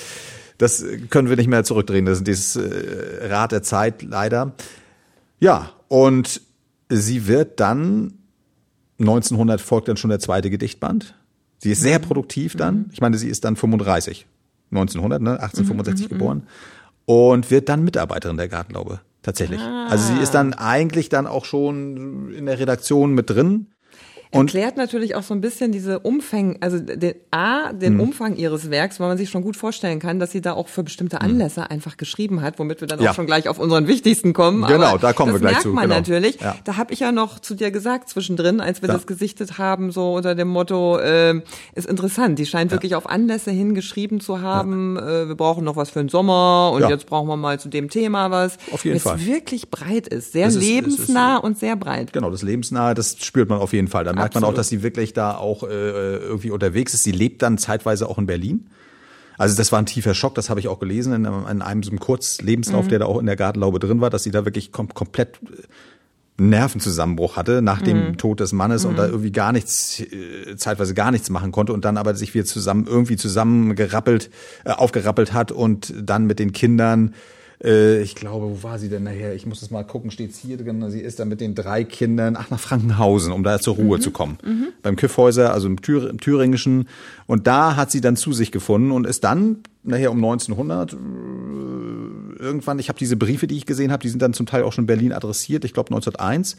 das 0.58 0.84
können 1.12 1.30
wir 1.30 1.36
nicht 1.36 1.48
mehr 1.48 1.64
zurückdrehen. 1.64 2.06
Das 2.08 2.18
ist 2.20 2.28
dieses 2.28 2.56
äh, 2.56 3.28
Rad 3.28 3.52
der 3.52 3.62
Zeit 3.62 4.02
leider. 4.02 4.54
Ja, 5.40 5.70
und 5.90 6.42
sie 6.90 7.28
wird 7.28 7.60
dann 7.60 8.14
1900 9.00 9.62
folgt 9.62 9.88
dann 9.90 9.98
schon 9.98 10.10
der 10.10 10.20
zweite 10.20 10.50
Gedichtband. 10.50 11.14
Sie 11.60 11.72
ist 11.72 11.82
Mhm. 11.82 11.84
sehr 11.84 12.00
produktiv 12.00 12.56
dann. 12.56 12.90
Ich 12.92 13.00
meine, 13.02 13.18
sie 13.20 13.30
ist 13.30 13.46
dann 13.46 13.56
35, 13.56 14.26
1900, 14.72 15.22
ne, 15.22 15.32
Mhm, 15.34 15.38
1865 15.38 16.10
geboren 16.10 16.48
und 17.06 17.52
wird 17.52 17.70
dann 17.70 17.84
Mitarbeiterin 17.84 18.38
der 18.38 18.48
Gartenlaube. 18.48 19.02
Tatsächlich. 19.28 19.60
Also 19.60 20.14
sie 20.14 20.22
ist 20.22 20.32
dann 20.36 20.54
eigentlich 20.54 21.10
dann 21.10 21.28
auch 21.28 21.44
schon 21.44 22.32
in 22.32 22.46
der 22.46 22.60
Redaktion 22.60 23.12
mit 23.12 23.30
drin. 23.30 23.74
Und 24.32 24.48
Erklärt 24.54 24.76
natürlich 24.78 25.16
auch 25.16 25.24
so 25.24 25.34
ein 25.34 25.40
bisschen 25.42 25.72
diese 25.72 26.00
Umfänge, 26.00 26.58
also 26.60 26.80
den, 26.80 27.14
A, 27.32 27.72
den 27.72 27.94
Mhm. 27.94 28.00
Umfang 28.02 28.36
ihres 28.36 28.70
Werks, 28.70 29.00
weil 29.00 29.08
man 29.08 29.18
sich 29.18 29.30
schon 29.30 29.42
gut 29.42 29.56
vorstellen 29.56 30.00
kann, 30.00 30.20
dass 30.20 30.32
sie 30.32 30.42
da 30.42 30.52
auch 30.54 30.68
für 30.68 30.84
bestimmte 30.84 31.22
Anlässe 31.22 31.70
einfach 31.72 31.96
geschrieben 31.96 32.42
hat, 32.42 32.60
womit 32.60 32.82
wir 32.82 32.88
dann 32.90 33.00
Mhm. 33.00 33.06
Ja. 33.06 33.12
auch 33.12 33.16
schon 33.16 33.26
gleich 33.26 33.48
auf 33.48 33.58
unseren 33.58 33.88
wichtigsten 33.88 34.34
kommen. 34.34 34.66
Genau, 34.68 34.88
Aber 34.88 35.00
da 35.00 35.14
kommen 35.14 35.30
wir 35.30 35.34
das 35.34 35.42
gleich 35.42 35.52
merkt 35.54 35.64
zu, 35.64 35.70
man 35.70 35.84
genau. 35.86 35.96
natürlich. 35.96 36.42
Ja. 36.42 36.56
Da 36.66 36.76
habe 36.76 36.92
ich 36.94 37.00
ja 37.00 37.12
noch 37.14 37.40
zu 37.40 37.56
dir 37.56 37.72
gesagt 37.72 38.10
zwischendrin, 38.10 38.60
als 38.60 38.82
wir 38.82 38.90
Ja. 38.90 38.96
das 38.96 39.08
gesichtet 39.08 39.58
haben, 39.58 39.92
so 39.92 40.16
unter 40.16 40.36
dem 40.36 40.50
Motto, 40.50 40.98
äh, 41.00 41.42
ist 41.76 41.88
interessant, 41.88 42.38
die 42.38 42.46
scheint 42.46 42.72
wirklich 42.72 42.96
auf 42.96 43.10
Anlässe 43.10 43.52
hin 43.52 43.76
geschrieben 43.76 44.20
zu 44.20 44.42
haben, 44.42 44.98
äh, 44.98 45.28
wir 45.30 45.36
brauchen 45.36 45.64
noch 45.64 45.78
was 45.78 45.90
für 45.90 46.00
den 46.00 46.10
Sommer 46.10 46.72
und 46.74 46.88
jetzt 46.90 47.06
brauchen 47.06 47.30
wir 47.30 47.38
mal 47.38 47.60
zu 47.60 47.70
dem 47.70 47.90
Thema 47.90 48.30
was. 48.30 48.58
Auf 48.74 48.84
jeden 48.84 48.98
es 48.98 49.04
Fall. 49.04 49.26
wirklich 49.26 49.70
breit 49.72 50.08
ist, 50.08 50.34
sehr 50.34 50.48
ist- 50.48 50.56
es 50.56 50.64
ist- 50.64 50.68
lebensnah 50.70 51.38
und 51.38 51.58
sehr 51.58 51.78
breit. 51.78 52.12
Genau, 52.12 52.30
das 52.30 52.42
Lebensnahe, 52.42 52.94
das 52.94 53.16
spürt 53.24 53.48
man 53.50 53.60
auf 53.60 53.72
jeden 53.72 53.88
Fall. 53.88 54.04
Da 54.04 54.17
merkt 54.18 54.36
man 54.36 54.44
auch, 54.44 54.50
Absolut. 54.50 54.58
dass 54.60 54.70
sie 54.70 54.84
wirklich 54.84 55.14
da 55.14 55.36
auch 55.38 55.64
äh, 55.64 55.68
irgendwie 56.18 56.52
unterwegs 56.52 56.94
ist. 56.94 57.04
Sie 57.04 57.12
lebt 57.12 57.42
dann 57.42 57.58
zeitweise 57.58 58.08
auch 58.10 58.18
in 58.18 58.26
Berlin. 58.26 58.68
Also 59.38 59.56
das 59.56 59.72
war 59.72 59.78
ein 59.80 59.86
tiefer 59.86 60.16
Schock, 60.16 60.34
das 60.36 60.50
habe 60.50 60.60
ich 60.60 60.68
auch 60.68 60.80
gelesen 60.80 61.14
in, 61.14 61.26
einem- 61.28 61.46
in 61.48 61.62
einem 61.62 61.84
so 61.84 61.92
einem 61.92 62.00
Kurzlebenslauf, 62.00 62.86
Mhm. 62.86 62.90
der 62.90 63.00
da 63.00 63.06
auch 63.06 63.20
in 63.20 63.28
der 63.28 63.36
Gartenlaube 63.36 63.78
drin 63.80 64.02
war, 64.02 64.10
dass 64.10 64.24
sie 64.24 64.32
da 64.32 64.46
wirklich 64.46 64.72
kom 64.72 64.92
komplett 64.94 65.38
äh, 65.44 65.62
Nervenzusammenbruch 66.40 67.36
hatte 67.36 67.62
nach 67.64 67.82
dem 67.82 68.10
Mhm. 68.10 68.18
Tod 68.18 68.40
des 68.40 68.52
Mannes 68.54 68.86
und 68.86 68.96
da 68.98 69.08
irgendwie 69.08 69.32
gar 69.32 69.52
nichts, 69.52 70.00
äh, 70.00 70.56
zeitweise 70.56 70.94
gar 70.94 71.10
nichts 71.12 71.30
machen 71.32 71.52
konnte 71.52 71.74
und 71.74 71.84
dann 71.84 71.98
aber 71.98 72.14
sich 72.16 72.34
wieder 72.36 72.46
zusammen, 72.46 72.86
irgendwie 72.88 73.16
zusammengerappelt, 73.16 74.30
äh, 74.64 74.70
aufgerappelt 74.72 75.34
hat 75.34 75.52
und 75.52 75.94
dann 76.00 76.26
mit 76.28 76.38
den 76.38 76.52
Kindern 76.52 77.16
äh, 77.64 78.02
ich 78.02 78.16
glaube, 78.16 78.46
wo 78.50 78.64
war 78.64 78.80
sie 78.80 78.90
denn 78.90 79.04
nachher? 79.04 79.34
Ich 79.34 79.46
muss 79.46 79.60
das 79.60 79.72
mal 79.72 79.84
gucken, 79.84 80.12
steht's 80.12 80.38
hier 80.38 80.58
drin. 80.58 80.90
Sie 80.90 81.00
ist 81.00 81.20
dann 81.20 81.30
mit 81.30 81.42
den 81.42 81.56
drei 81.56 81.84
Kindern, 81.84 82.36
ach, 82.38 82.50
nach 82.50 82.60
Frankenhausen, 82.60 83.32
um 83.32 83.44
da 83.44 83.60
zur 83.60 83.76
Ruhe 83.76 84.00
zu 84.00 84.12
kommen. 84.12 84.38
Beim 84.84 84.96
Kyffhäuser, 84.96 85.54
also 85.54 85.68
im, 85.68 85.82
Thür 85.82 86.10
im 86.10 86.20
Thüringischen. 86.20 86.88
Und 87.26 87.48
da 87.48 87.76
hat 87.76 87.92
sie 87.92 88.02
dann 88.02 88.16
zu 88.16 88.34
sich 88.34 88.52
gefunden 88.52 88.92
und 88.92 89.08
ist 89.08 89.24
dann 89.24 89.58
nachher 89.84 90.12
um 90.12 90.18
1900 90.18 90.94
äh, 90.94 90.98
irgendwann, 92.40 92.80
ich 92.80 92.90
habe 92.90 93.00
diese 93.00 93.16
Briefe, 93.18 93.48
die 93.48 93.58
ich 93.58 93.66
gesehen 93.66 93.92
habe, 93.92 94.02
die 94.02 94.10
sind 94.10 94.22
dann 94.22 94.34
zum 94.34 94.46
Teil 94.46 94.64
auch 94.64 94.74
schon 94.74 94.84
in 94.84 94.88
Berlin 94.88 95.14
adressiert, 95.14 95.66
ich 95.66 95.74
glaube 95.74 95.90
1901, 95.96 96.58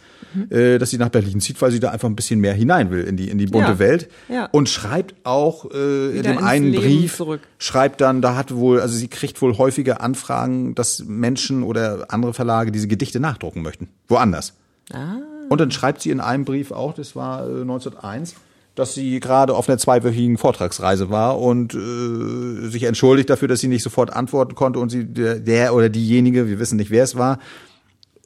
äh, 0.50 0.78
dass 0.78 0.90
sie 0.90 0.98
nach 0.98 1.08
Berlin 1.08 1.40
zieht, 1.40 1.60
weil 1.62 1.70
sie 1.70 1.80
da 1.80 1.90
einfach 1.90 2.08
ein 2.08 2.16
bisschen 2.16 2.40
mehr 2.40 2.52
hinein 2.54 2.90
will 2.90 3.04
in 3.04 3.16
die, 3.16 3.28
in 3.28 3.38
die 3.38 3.46
bunte 3.46 3.72
Ja. 3.72 3.78
Welt. 3.78 4.08
Ja. 4.28 4.46
Und 4.52 4.68
schreibt 4.68 5.14
auch 5.24 5.70
äh, 5.72 6.16
in 6.16 6.22
dem 6.22 6.38
einen 6.38 6.66
Leben 6.66 6.82
Brief, 6.82 7.16
zurück. 7.16 7.40
schreibt 7.58 8.00
dann, 8.00 8.22
da 8.22 8.36
hat 8.36 8.54
wohl, 8.54 8.80
also 8.80 8.94
sie 8.94 9.08
kriegt 9.08 9.40
wohl 9.42 9.56
häufige 9.58 10.00
Anfragen, 10.00 10.74
dass 10.74 11.04
Menschen 11.06 11.62
oder 11.62 12.06
andere 12.08 12.34
Verlage 12.34 12.72
diese 12.72 12.88
Gedichte 12.88 13.20
nachdrucken 13.20 13.62
möchten. 13.62 13.88
Woanders. 14.08 14.54
Ah. 14.92 15.16
Und 15.48 15.60
dann 15.60 15.70
schreibt 15.70 16.02
sie 16.02 16.10
in 16.10 16.20
einem 16.20 16.44
Brief 16.44 16.72
auch, 16.72 16.92
das 16.94 17.16
war 17.16 17.40
äh, 17.48 17.60
1901, 17.62 18.34
dass 18.78 18.94
sie 18.94 19.18
gerade 19.20 19.54
auf 19.54 19.68
einer 19.68 19.78
zweiwöchigen 19.78 20.38
Vortragsreise 20.38 21.10
war 21.10 21.40
und 21.40 21.74
äh, 21.74 22.68
sich 22.68 22.84
entschuldigt 22.84 23.28
dafür, 23.30 23.48
dass 23.48 23.60
sie 23.60 23.68
nicht 23.68 23.82
sofort 23.82 24.12
antworten 24.12 24.54
konnte 24.54 24.78
und 24.78 24.90
sie 24.90 25.04
der, 25.04 25.40
der 25.40 25.74
oder 25.74 25.88
diejenige, 25.88 26.48
wir 26.48 26.58
wissen 26.58 26.76
nicht, 26.76 26.90
wer 26.90 27.04
es 27.04 27.16
war, 27.16 27.38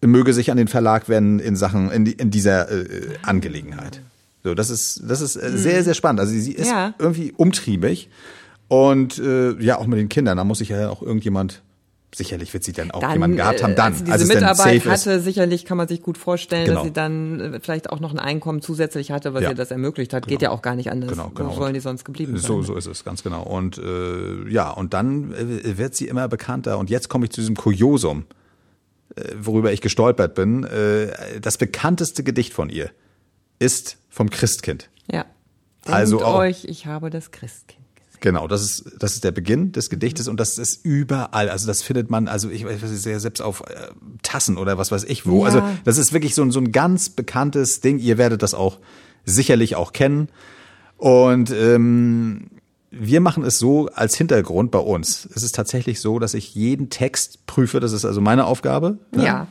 möge 0.04 0.32
sich 0.34 0.50
an 0.50 0.56
den 0.56 0.68
Verlag 0.68 1.08
wenden 1.08 1.38
in 1.38 1.56
Sachen 1.56 1.90
in, 1.90 2.06
in 2.06 2.30
dieser 2.30 2.70
äh, 2.70 2.84
Angelegenheit. 3.22 4.02
So, 4.44 4.54
das 4.54 4.70
ist 4.70 5.02
das 5.06 5.20
ist 5.20 5.36
äh, 5.36 5.56
sehr 5.56 5.84
sehr 5.84 5.94
spannend. 5.94 6.20
Also 6.20 6.32
sie 6.32 6.52
ist 6.52 6.68
Ja. 6.68 6.94
irgendwie 6.98 7.32
umtriebig 7.36 8.08
und 8.68 9.18
äh, 9.18 9.52
ja 9.62 9.78
auch 9.78 9.86
mit 9.86 9.98
den 9.98 10.08
Kindern. 10.08 10.36
Da 10.36 10.44
muss 10.44 10.58
sich 10.58 10.70
ja 10.70 10.90
auch 10.90 11.02
irgendjemand 11.02 11.62
Sicherlich 12.14 12.52
wird 12.52 12.62
sie 12.62 12.72
dann 12.72 12.90
auch 12.90 13.00
dann, 13.00 13.12
jemanden 13.12 13.38
gehabt 13.38 13.62
haben, 13.62 13.72
äh, 13.72 13.74
dann, 13.74 13.92
als 13.92 13.98
sie 13.98 14.04
diese 14.04 14.14
als 14.18 14.28
Mitarbeit 14.28 14.56
safe 14.58 14.76
ist. 14.76 14.86
hatte, 15.06 15.20
sicherlich 15.20 15.64
kann 15.64 15.78
man 15.78 15.88
sich 15.88 16.02
gut 16.02 16.18
vorstellen, 16.18 16.66
Genau. 16.66 16.80
dass 16.80 16.84
sie 16.84 16.92
dann 16.92 17.40
äh, 17.54 17.60
vielleicht 17.60 17.88
auch 17.90 18.00
noch 18.00 18.12
ein 18.12 18.18
Einkommen 18.18 18.60
zusätzlich 18.60 19.10
hatte, 19.10 19.32
was 19.32 19.42
Ja. 19.42 19.48
ihr 19.50 19.54
das 19.54 19.70
ermöglicht 19.70 20.12
hat. 20.12 20.26
Geht 20.26 20.42
ja 20.42 20.50
auch 20.50 20.60
gar 20.60 20.74
nicht 20.76 20.90
anders. 20.90 21.10
Genau, 21.10 21.30
genau. 21.34 21.50
Wo 21.50 21.54
sollen 21.54 21.72
die 21.74 21.80
sonst 21.80 22.04
geblieben 22.04 22.36
sein? 22.36 22.46
So, 22.46 22.62
so 22.62 22.76
ist 22.76 22.86
es, 22.86 23.02
ganz 23.04 23.22
genau. 23.22 23.42
Und 23.44 23.78
äh, 23.78 24.48
ja, 24.50 24.70
und 24.70 24.92
dann 24.92 25.32
äh, 25.32 25.78
wird 25.78 25.94
sie 25.94 26.06
immer 26.06 26.28
bekannter. 26.28 26.78
Und 26.78 26.90
jetzt 26.90 27.08
komme 27.08 27.24
ich 27.24 27.30
zu 27.32 27.40
diesem 27.40 27.56
Kuriosum, 27.56 28.24
worüber 29.38 29.72
ich 29.72 29.80
gestolpert 29.82 30.34
bin. 30.34 30.66
Das 31.42 31.58
bekannteste 31.58 32.22
Gedicht 32.22 32.52
von 32.54 32.70
ihr 32.70 32.90
ist 33.58 33.98
vom 34.08 34.30
Christkind. 34.30 34.88
Ja. 35.10 35.24
Denkt 35.84 35.88
Also 35.98 36.22
auch- 36.24 36.36
euch, 36.38 36.64
ich 36.64 36.86
habe 36.86 37.10
das 37.10 37.30
Christkind. 37.30 37.81
Genau, 38.22 38.46
das 38.46 38.62
ist, 38.62 38.84
das 39.00 39.14
ist 39.14 39.24
der 39.24 39.32
Beginn 39.32 39.72
des 39.72 39.90
Gedichtes 39.90 40.28
und 40.28 40.38
das 40.38 40.56
ist 40.56 40.84
überall. 40.84 41.48
Also 41.48 41.66
das 41.66 41.82
findet 41.82 42.08
man, 42.08 42.28
also 42.28 42.50
ich 42.50 42.64
weiß 42.64 42.80
nicht, 42.80 43.02
selbst 43.02 43.42
auf 43.42 43.62
äh, 43.62 43.88
Tassen 44.22 44.58
oder 44.58 44.78
was 44.78 44.92
weiß 44.92 45.02
ich 45.04 45.26
wo. 45.26 45.40
Ja. 45.40 45.46
Also 45.46 45.62
das 45.84 45.98
ist 45.98 46.12
wirklich 46.12 46.36
so, 46.36 46.42
ein 46.42 46.52
so 46.52 46.60
ein 46.60 46.70
ganz 46.70 47.10
bekanntes 47.10 47.80
Ding. 47.80 47.98
Ihr 47.98 48.18
werdet 48.18 48.44
das 48.44 48.54
auch 48.54 48.78
sicherlich 49.24 49.74
auch 49.74 49.92
kennen. 49.92 50.28
Und 50.98 51.50
ähm, 51.50 52.46
wir 52.92 53.20
machen 53.20 53.42
es 53.42 53.58
so 53.58 53.88
als 53.88 54.14
Hintergrund 54.14 54.70
bei 54.70 54.78
uns. 54.78 55.28
Es 55.34 55.42
ist 55.42 55.56
tatsächlich 55.56 56.00
so, 56.00 56.20
dass 56.20 56.34
ich 56.34 56.54
jeden 56.54 56.90
Text 56.90 57.44
prüfe. 57.46 57.80
Das 57.80 57.92
ist 57.92 58.04
also 58.04 58.20
meine 58.20 58.44
Aufgabe. 58.44 58.98
ne? 59.10 59.24
Ja. 59.24 59.46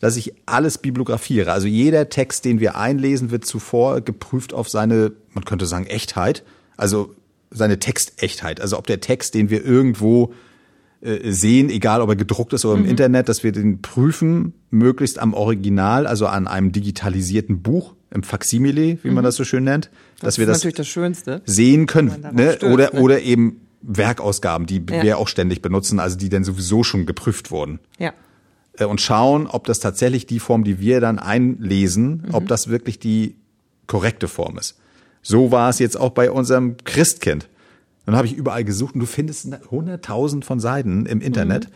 Dass 0.00 0.16
ich 0.16 0.34
alles 0.44 0.78
bibliografiere. 0.78 1.52
Also 1.52 1.68
jeder 1.68 2.08
Text, 2.08 2.44
den 2.44 2.58
wir 2.58 2.76
einlesen, 2.76 3.30
wird 3.30 3.46
zuvor 3.46 4.00
geprüft 4.00 4.52
auf 4.52 4.68
seine, 4.68 5.12
man 5.34 5.44
könnte 5.44 5.66
sagen, 5.66 5.86
Echtheit. 5.86 6.42
Also 6.76 7.14
seine 7.50 7.78
Textechtheit. 7.78 8.60
Also 8.60 8.78
ob 8.78 8.86
der 8.86 9.00
Text, 9.00 9.34
den 9.34 9.50
wir 9.50 9.64
irgendwo 9.64 10.32
äh, 11.00 11.30
sehen, 11.32 11.70
egal 11.70 12.00
ob 12.02 12.08
er 12.10 12.16
gedruckt 12.16 12.52
ist 12.52 12.64
oder 12.64 12.78
im 12.78 12.84
Internet, 12.86 13.28
dass 13.28 13.44
wir 13.44 13.52
den 13.52 13.80
prüfen, 13.82 14.52
möglichst 14.70 15.18
am 15.18 15.32
Original, 15.34 16.06
also 16.06 16.26
an 16.26 16.46
einem 16.48 16.72
digitalisierten 16.72 17.62
Buch, 17.62 17.94
im 18.10 18.22
Faksimile, 18.22 18.98
wie 19.02 19.10
man 19.10 19.22
das 19.22 19.36
so 19.36 19.44
schön 19.44 19.64
nennt, 19.64 19.90
dass 20.20 20.36
Das 20.36 20.38
wir 20.38 20.46
das 20.46 20.62
das 20.62 20.88
Schönste. 20.88 21.42
sehen 21.44 21.84
können, 21.86 22.26
ne? 22.32 22.54
stößt, 22.54 22.64
oder 22.64 22.94
ne? 22.94 23.00
oder 23.02 23.20
eben 23.20 23.60
Werkausgaben, 23.82 24.66
die 24.66 24.82
Ja. 24.90 25.02
wir 25.02 25.18
auch 25.18 25.28
ständig 25.28 25.60
benutzen, 25.62 26.00
also 26.00 26.16
die 26.16 26.30
dann 26.30 26.42
sowieso 26.42 26.82
schon 26.84 27.04
geprüft 27.04 27.50
wurden 27.50 27.80
Ja. 27.98 28.12
äh, 28.78 28.86
und 28.86 29.00
schauen, 29.02 29.46
ob 29.46 29.66
das 29.66 29.78
tatsächlich 29.80 30.24
die 30.26 30.38
Form, 30.40 30.64
die 30.64 30.80
wir 30.80 31.00
dann 31.00 31.18
einlesen, 31.18 32.24
Mhm. 32.28 32.34
ob 32.34 32.48
das 32.48 32.68
wirklich 32.68 32.98
die 32.98 33.36
korrekte 33.86 34.26
Form 34.26 34.56
ist. 34.58 34.78
So 35.28 35.50
war 35.50 35.68
es 35.68 35.78
jetzt 35.78 36.00
auch 36.00 36.10
bei 36.10 36.30
unserem 36.30 36.76
Christkind. 36.84 37.48
Dann 38.06 38.16
habe 38.16 38.26
ich 38.26 38.32
überall 38.34 38.64
gesucht 38.64 38.94
und 38.94 39.00
du 39.00 39.06
findest 39.06 39.48
hunderttausend 39.70 40.46
von 40.46 40.58
Seiten 40.58 41.04
im 41.04 41.20
Internet, 41.20 41.68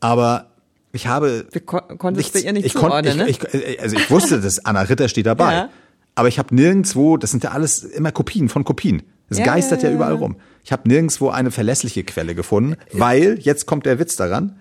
aber 0.00 0.50
ich 0.90 1.06
habe 1.06 1.46
kon 1.64 1.82
konntest 1.98 2.34
du 2.34 2.40
ihr 2.40 2.52
nicht 2.52 2.66
ich 2.66 2.72
zuordnen, 2.72 3.18
ne? 3.18 3.28
ich, 3.28 3.40
ich, 3.54 3.80
also 3.80 3.94
ich 3.96 4.10
wusste, 4.10 4.40
dass 4.40 4.64
Anna 4.64 4.80
Ritter 4.80 5.08
steht 5.08 5.26
dabei, 5.26 5.52
Ja. 5.52 5.68
aber 6.16 6.26
ich 6.26 6.40
habe 6.40 6.52
nirgendwo, 6.52 7.16
das 7.16 7.30
sind 7.30 7.44
ja 7.44 7.52
alles 7.52 7.84
immer 7.84 8.10
Kopien 8.10 8.48
von 8.48 8.64
Kopien. 8.64 9.04
Es 9.30 9.38
Ja, 9.38 9.44
geistert 9.44 9.84
ja, 9.84 9.90
ja, 9.90 9.94
überall 9.94 10.14
rum. 10.14 10.36
Ich 10.64 10.72
habe 10.72 10.88
nirgendwo 10.88 11.28
eine 11.28 11.52
verlässliche 11.52 12.02
Quelle 12.02 12.34
gefunden, 12.34 12.74
weil 12.92 13.38
jetzt 13.40 13.66
kommt 13.66 13.86
der 13.86 14.00
Witz 14.00 14.16
daran, 14.16 14.56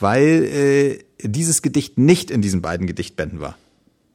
weil 0.00 0.44
äh, 0.44 0.98
dieses 1.22 1.62
Gedicht 1.62 1.98
nicht 1.98 2.32
in 2.32 2.42
diesen 2.42 2.62
beiden 2.62 2.88
Gedichtbänden 2.88 3.38
war. 3.40 3.56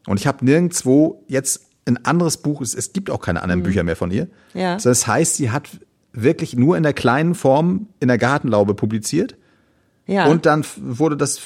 Und 0.08 0.20
ich 0.20 0.28
habe 0.28 0.44
nirgendwo 0.44 1.24
jetzt 1.30 1.62
ein 1.86 2.06
anderes 2.06 2.38
Buch, 2.38 2.62
es, 2.62 2.74
es 2.76 2.94
gibt 2.94 3.10
auch 3.10 3.22
keine 3.22 3.42
anderen 3.42 3.64
Bücher 3.64 3.84
mehr 3.84 3.96
von 3.96 4.12
ihr. 4.12 4.26
Mhm. 4.54 4.60
Ja. 4.60 4.78
Das 4.78 5.08
heißt, 5.08 5.36
sie 5.36 5.52
hat 5.52 5.70
wirklich 6.14 6.56
nur 6.56 6.78
in 6.78 6.84
der 6.84 6.94
kleinen 6.94 7.36
Form 7.36 7.88
in 8.00 8.08
der 8.10 8.18
Gartenlaube 8.18 8.74
publiziert 8.74 9.36
Ja. 10.08 10.26
Und 10.26 10.46
dann 10.46 10.66
wurde 10.78 11.16
das 11.16 11.40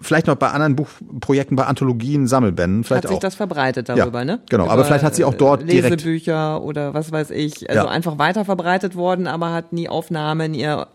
vielleicht 0.00 0.28
noch 0.28 0.36
bei 0.36 0.50
anderen 0.50 0.76
Buchprojekten, 0.76 1.56
bei 1.56 1.64
Anthologien, 1.64 2.28
Sammelbänden, 2.28 2.84
vielleicht 2.84 3.04
Hat 3.04 3.08
sich 3.08 3.16
auch. 3.16 3.20
das 3.20 3.34
verbreitet 3.34 3.88
darüber, 3.88 4.20
Ja, 4.20 4.24
ne? 4.24 4.40
genau, 4.48 4.64
Über, 4.64 4.72
aber 4.74 4.84
vielleicht 4.84 5.02
hat 5.02 5.16
sie 5.16 5.24
auch 5.24 5.34
dort 5.34 5.62
äh, 5.62 5.66
direkt- 5.66 6.02
Lesebücher 6.04 6.62
oder 6.62 6.94
was 6.94 7.10
weiß 7.10 7.30
ich, 7.32 7.68
also 7.68 7.84
Ja. 7.86 7.90
einfach 7.90 8.18
weiter 8.18 8.44
verbreitet 8.44 8.94
worden, 8.94 9.26
aber 9.26 9.52
hat 9.52 9.72
nie 9.72 9.88
Aufnahme 9.88 10.44
in 10.46 10.54
ihr 10.54 10.86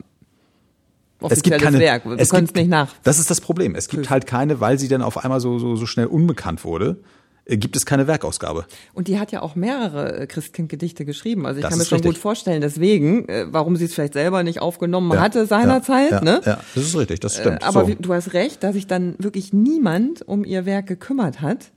es 1.21 1.41
gibt 1.41 1.55
offizielles 1.55 1.63
keine, 1.63 1.79
Werk. 1.79 2.05
Wir 2.05 2.25
können 2.27 2.45
es 2.47 2.53
nicht 2.53 2.69
nach. 2.69 2.93
Das 3.03 3.19
ist 3.19 3.29
das 3.29 3.41
Problem. 3.41 3.73
Es 3.75 3.87
gibt 3.87 4.09
halt 4.09 4.27
keine, 4.27 4.59
weil 4.59 4.77
sie 4.79 4.87
dann 4.87 5.01
auf 5.01 5.17
einmal 5.23 5.39
so, 5.39 5.57
so, 5.59 5.75
so 5.75 5.85
schnell 5.85 6.05
unbekannt 6.07 6.63
wurde, 6.63 6.97
gibt 7.47 7.75
es 7.75 7.85
keine 7.85 8.07
Werkausgabe. 8.07 8.65
Und 8.93 9.07
die 9.07 9.19
hat 9.19 9.31
ja 9.31 9.41
auch 9.41 9.55
mehrere 9.55 10.21
äh, 10.21 10.27
Christkind-Gedichte 10.27 11.05
geschrieben. 11.05 11.45
Also 11.45 11.57
ich 11.59 11.61
Das 11.61 11.69
kann 11.69 11.79
mir 11.79 11.85
schon 11.85 11.97
richtig. 11.97 12.13
gut 12.13 12.21
vorstellen, 12.21 12.61
deswegen, 12.61 13.27
äh, 13.29 13.45
warum 13.49 13.75
sie 13.75 13.85
es 13.85 13.93
vielleicht 13.93 14.13
selber 14.13 14.43
nicht 14.43 14.61
aufgenommen 14.61 15.11
Ja, 15.13 15.19
hatte 15.21 15.45
seinerzeit, 15.45 16.11
ja, 16.11 16.21
ne? 16.21 16.41
Ja, 16.45 16.59
das 16.73 16.83
ist 16.83 16.97
richtig, 16.97 17.19
das 17.19 17.35
stimmt. 17.35 17.61
Äh, 17.61 17.65
Aber 17.65 17.85
so. 17.85 17.93
du 17.99 18.13
hast 18.13 18.33
recht, 18.33 18.63
dass 18.63 18.73
sich 18.73 18.87
dann 18.87 19.15
wirklich 19.19 19.53
niemand 19.53 20.27
um 20.27 20.43
ihr 20.43 20.65
Werk 20.65 20.87
gekümmert 20.87 21.41
hat. 21.41 21.71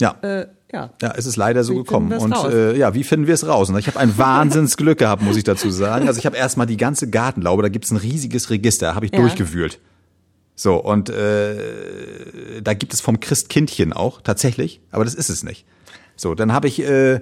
ja. 0.00 0.16
Äh, 0.22 0.46
ja. 0.72 0.90
Ja, 1.00 1.14
es 1.16 1.26
ist 1.26 1.36
leider 1.36 1.62
so 1.62 1.74
Wie 1.74 1.78
gekommen. 1.78 2.12
Und 2.12 2.32
raus? 2.32 2.52
äh, 2.52 2.76
ja, 2.76 2.92
wie 2.92 3.04
finden 3.04 3.28
wir 3.28 3.34
es 3.34 3.46
raus? 3.46 3.70
Und 3.70 3.78
ich 3.78 3.86
habe 3.86 4.00
ein 4.00 4.18
Wahnsinnsglück 4.18 4.98
gehabt, 4.98 5.22
muss 5.22 5.36
ich 5.36 5.44
dazu 5.44 5.70
sagen. 5.70 6.08
Also 6.08 6.18
ich 6.18 6.26
habe 6.26 6.36
erstmal 6.36 6.66
die 6.66 6.76
ganze 6.76 7.08
Gartenlaube, 7.08 7.62
da 7.62 7.68
gibt's 7.68 7.92
ein 7.92 7.96
riesiges 7.96 8.50
Register, 8.50 8.96
habe 8.96 9.06
ich 9.06 9.12
Ja. 9.12 9.20
durchgewühlt. 9.20 9.78
So, 10.58 10.76
und 10.76 11.10
äh, 11.10 12.62
da 12.62 12.72
gibt 12.74 12.94
es 12.94 13.02
vom 13.02 13.20
Christkindchen 13.20 13.92
auch, 13.92 14.22
tatsächlich, 14.22 14.80
aber 14.90 15.04
das 15.04 15.14
ist 15.14 15.28
es 15.28 15.44
nicht. 15.44 15.66
So, 16.16 16.34
dann 16.34 16.52
habe 16.54 16.66
ich 16.66 16.80
äh, 16.80 17.20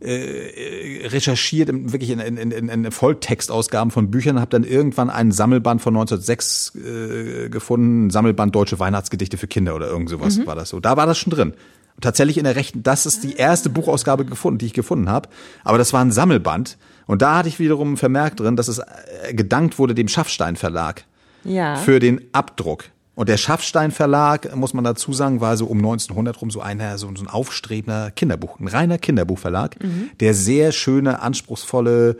äh, 0.00 1.06
recherchiert, 1.06 1.70
wirklich 1.72 2.10
in, 2.10 2.18
in, 2.18 2.50
in, 2.50 2.68
in 2.68 2.90
Volltextausgaben 2.90 3.92
von 3.92 4.10
Büchern, 4.10 4.40
habe 4.40 4.50
dann 4.50 4.64
irgendwann 4.64 5.08
einen 5.08 5.30
Sammelband 5.30 5.82
von 5.82 5.94
1906 5.94 6.72
äh, 6.74 7.48
gefunden, 7.48 8.06
ein 8.06 8.10
Sammelband 8.10 8.54
Deutsche 8.54 8.80
Weihnachtsgedichte 8.80 9.38
für 9.38 9.46
Kinder 9.46 9.76
oder 9.76 9.86
irgend 9.86 10.10
sowas 10.10 10.36
Mhm. 10.38 10.46
war 10.46 10.56
das 10.56 10.70
so. 10.70 10.80
Da 10.80 10.96
war 10.96 11.06
das 11.06 11.16
schon 11.16 11.30
drin. 11.30 11.52
Und 11.96 12.02
tatsächlich 12.02 12.38
in 12.38 12.44
der 12.44 12.56
rechten, 12.56 12.82
das 12.82 13.06
ist 13.06 13.22
die 13.22 13.36
erste 13.36 13.70
Buchausgabe 13.70 14.24
gefunden, 14.24 14.58
die 14.58 14.66
ich 14.66 14.72
gefunden 14.74 15.08
habe. 15.08 15.28
Aber 15.62 15.78
das 15.78 15.92
war 15.92 16.00
ein 16.04 16.10
Sammelband. 16.10 16.76
Und 17.06 17.22
da 17.22 17.36
hatte 17.38 17.48
ich 17.48 17.60
wiederum 17.60 17.96
vermerkt 17.96 18.40
drin, 18.40 18.56
dass 18.56 18.66
es 18.66 18.80
äh, 18.80 19.32
gedankt 19.32 19.78
wurde 19.78 19.94
dem 19.94 20.08
Schaffstein 20.08 20.56
Verlag 20.56 21.04
Ja. 21.44 21.76
für 21.76 21.98
den 21.98 22.20
Abdruck. 22.32 22.84
Und 23.16 23.28
der 23.28 23.36
Schaffstein 23.36 23.92
Verlag, 23.92 24.56
muss 24.56 24.74
man 24.74 24.82
dazu 24.82 25.12
sagen, 25.12 25.40
war 25.40 25.56
so 25.56 25.66
um 25.66 25.78
1900 25.78 26.40
rum 26.40 26.50
so 26.50 26.60
einer, 26.60 26.98
so, 26.98 27.06
ein 27.08 27.28
aufstrebender 27.28 28.10
Kinderbuch, 28.10 28.58
ein 28.58 28.66
reiner 28.66 28.98
Kinderbuchverlag, 28.98 29.76
der 30.18 30.34
sehr 30.34 30.72
schöne, 30.72 31.22
anspruchsvolle, 31.22 32.16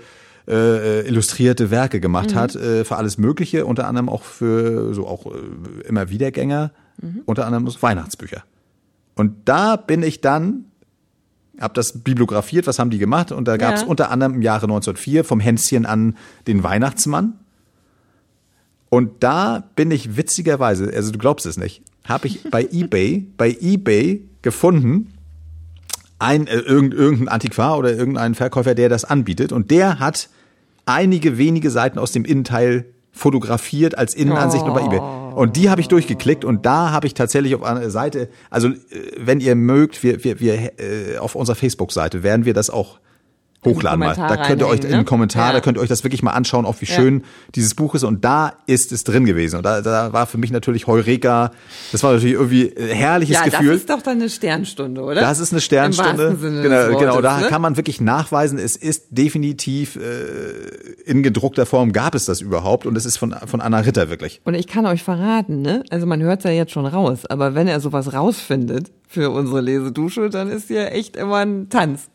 äh, 0.47 1.01
illustrierte 1.09 1.71
Werke 1.73 1.99
gemacht 2.01 2.35
hat, 2.35 2.55
äh, 2.55 2.85
für 2.85 2.97
alles 2.97 3.19
Mögliche, 3.19 3.67
unter 3.67 3.89
anderem 3.89 4.09
auch 4.09 4.23
für 4.23 4.95
so 4.95 5.09
auch 5.09 5.27
äh, 5.27 5.89
immer 5.89 6.11
Wiedergänger, 6.11 6.71
unter 7.25 7.47
anderem 7.47 7.67
Weihnachtsbücher. 7.81 8.45
Und 9.17 9.33
da 9.47 9.75
bin 9.75 10.03
ich 10.05 10.21
dann, 10.21 10.67
hab 11.59 11.75
das 11.75 12.03
bibliografiert, 12.05 12.67
was 12.69 12.79
haben 12.79 12.91
die 12.91 12.99
gemacht? 12.99 13.33
Und 13.33 13.49
da 13.49 13.57
gab 13.57 13.75
es 13.75 13.83
Ja. 13.83 13.87
unter 13.89 14.11
anderem 14.11 14.35
im 14.35 14.43
Jahre 14.43 14.67
1904 14.67 15.25
vom 15.25 15.41
Hänschen 15.41 15.87
an 15.87 16.17
den 16.47 16.63
Weihnachtsmann. 16.63 17.35
Und 18.89 19.23
da 19.23 19.69
bin 19.75 19.91
ich 19.91 20.17
witzigerweise, 20.17 20.93
also 20.95 21.11
du 21.11 21.19
glaubst 21.19 21.47
es 21.47 21.57
nicht, 21.57 21.83
habe 22.05 22.29
ich 22.29 22.49
bei 22.51 22.63
eBay, 22.73 23.27
bei 23.37 23.57
eBay 23.61 24.29
gefunden, 24.43 25.15
ein, 26.19 26.47
äh, 26.47 26.59
irgend, 26.59 26.95
irgendein 26.95 27.29
Antiquar 27.29 27.79
oder 27.79 27.93
irgendein 27.93 28.35
Verkäufer, 28.35 28.75
der 28.75 28.89
das 28.89 29.05
anbietet. 29.05 29.53
Und 29.53 29.71
der 29.71 29.99
hat 29.99 30.29
einige 30.87 31.39
wenige 31.39 31.71
Seiten 31.71 31.99
aus 31.99 32.13
dem 32.13 32.25
Innenteil 32.25 32.87
fotografiert 33.13 33.97
als 33.97 34.15
Innenansicht 34.15 34.65
bei 34.67 34.85
eBay. 34.85 35.01
Und 35.35 35.57
die 35.57 35.71
habe 35.71 35.81
ich 35.81 35.89
durchgeklickt 35.89 36.45
und 36.45 36.67
da 36.67 36.91
habe 36.91 37.07
ich 37.07 37.15
tatsächlich 37.15 37.55
auf 37.55 37.63
einer 37.63 37.91
Seite, 37.91 38.29
also 38.51 38.69
äh, 38.69 38.75
wenn 39.19 39.41
ihr 39.41 39.55
mögt, 39.55 40.03
wir, 40.03 40.23
wir, 40.25 40.41
wir 40.41 40.73
äh, 40.79 41.19
auf 41.19 41.35
unserer 41.35 41.57
Facebook-Seite 41.57 42.23
werden 42.23 42.45
wir 42.45 42.55
das 42.55 42.71
auch 42.71 42.99
hochladen 43.65 44.01
mal. 44.01 44.15
Da 44.15 44.37
könnt 44.37 44.61
ihr 44.61 44.67
euch 44.67 44.73
reinhängen, 44.73 44.85
in 44.85 44.91
den 44.91 44.99
ne? 44.99 45.05
Kommentar, 45.05 45.49
Ja. 45.49 45.53
da 45.55 45.61
könnt 45.61 45.79
ihr 45.79 45.81
euch 45.81 45.89
das 45.89 46.05
wirklich 46.05 46.23
mal 46.23 46.33
anschauen, 46.33 46.67
auch 46.67 46.81
wie 46.81 46.87
Ja. 46.87 46.95
schön 46.95 47.25
dieses 47.55 47.75
Buch 47.75 47.95
ist. 47.95 48.05
Und 48.05 48.25
da 48.25 48.55
ist 48.67 48.93
es 48.93 49.05
drin 49.05 49.25
gewesen. 49.25 49.57
Und 49.57 49.63
da, 49.65 49.81
da 49.81 50.13
war 50.13 50.27
für 50.27 50.39
mich 50.39 50.51
natürlich 50.51 50.87
Heureka. 50.87 51.53
Das 51.93 52.03
war 52.03 52.13
natürlich 52.13 52.35
irgendwie 52.35 52.73
ein 52.77 52.89
herrliches 52.89 53.37
ja, 53.37 53.45
Gefühl. 53.45 53.69
das 53.69 53.77
ist 53.77 53.91
doch 53.91 54.03
dann 54.03 54.21
eine 54.21 54.29
Sternstunde, 54.29 55.01
oder? 55.03 55.21
Das 55.21 55.39
ist 55.41 55.53
eine 55.53 55.61
Sternstunde. 55.61 56.37
genau, 56.41 56.63
des 56.63 56.73
Wortes, 56.93 56.99
genau, 56.99 57.21
da 57.21 57.41
ne? 57.41 57.47
kann 57.47 57.63
man 57.63 57.77
wirklich 57.77 58.01
nachweisen, 58.01 58.59
es 58.59 58.77
ist 58.77 59.07
definitiv 59.11 59.97
äh, 59.97 60.01
in 61.05 61.23
gedruckter 61.23 61.67
Form 61.67 61.93
gab 61.93 62.15
es 62.15 62.25
das 62.25 62.41
überhaupt 62.41 62.87
und 62.87 62.97
es 62.97 63.05
ist 63.07 63.17
von 63.17 63.35
von 63.47 63.61
Anna 63.61 63.79
Ritter 63.81 64.11
wirklich. 64.11 64.41
Und 64.45 64.55
ich 64.55 64.67
kann 64.67 64.87
euch 64.87 65.03
verraten, 65.03 65.63
ne? 65.63 65.83
Also 65.91 66.07
man 66.07 66.23
hört 66.23 66.45
ja 66.45 66.51
jetzt 66.51 66.73
schon 66.73 66.87
raus, 66.87 67.27
aber 67.27 67.55
wenn 67.55 67.69
er 67.69 67.81
sowas 67.81 68.13
rausfindet 68.13 68.91
für 69.09 69.31
unsere 69.31 69.61
Lesedusche, 69.61 70.31
dann 70.31 70.51
ist 70.51 70.71
ja 70.71 70.85
echt 70.87 71.17
immer 71.17 71.37
ein 71.37 71.69
Tanz. 71.69 72.09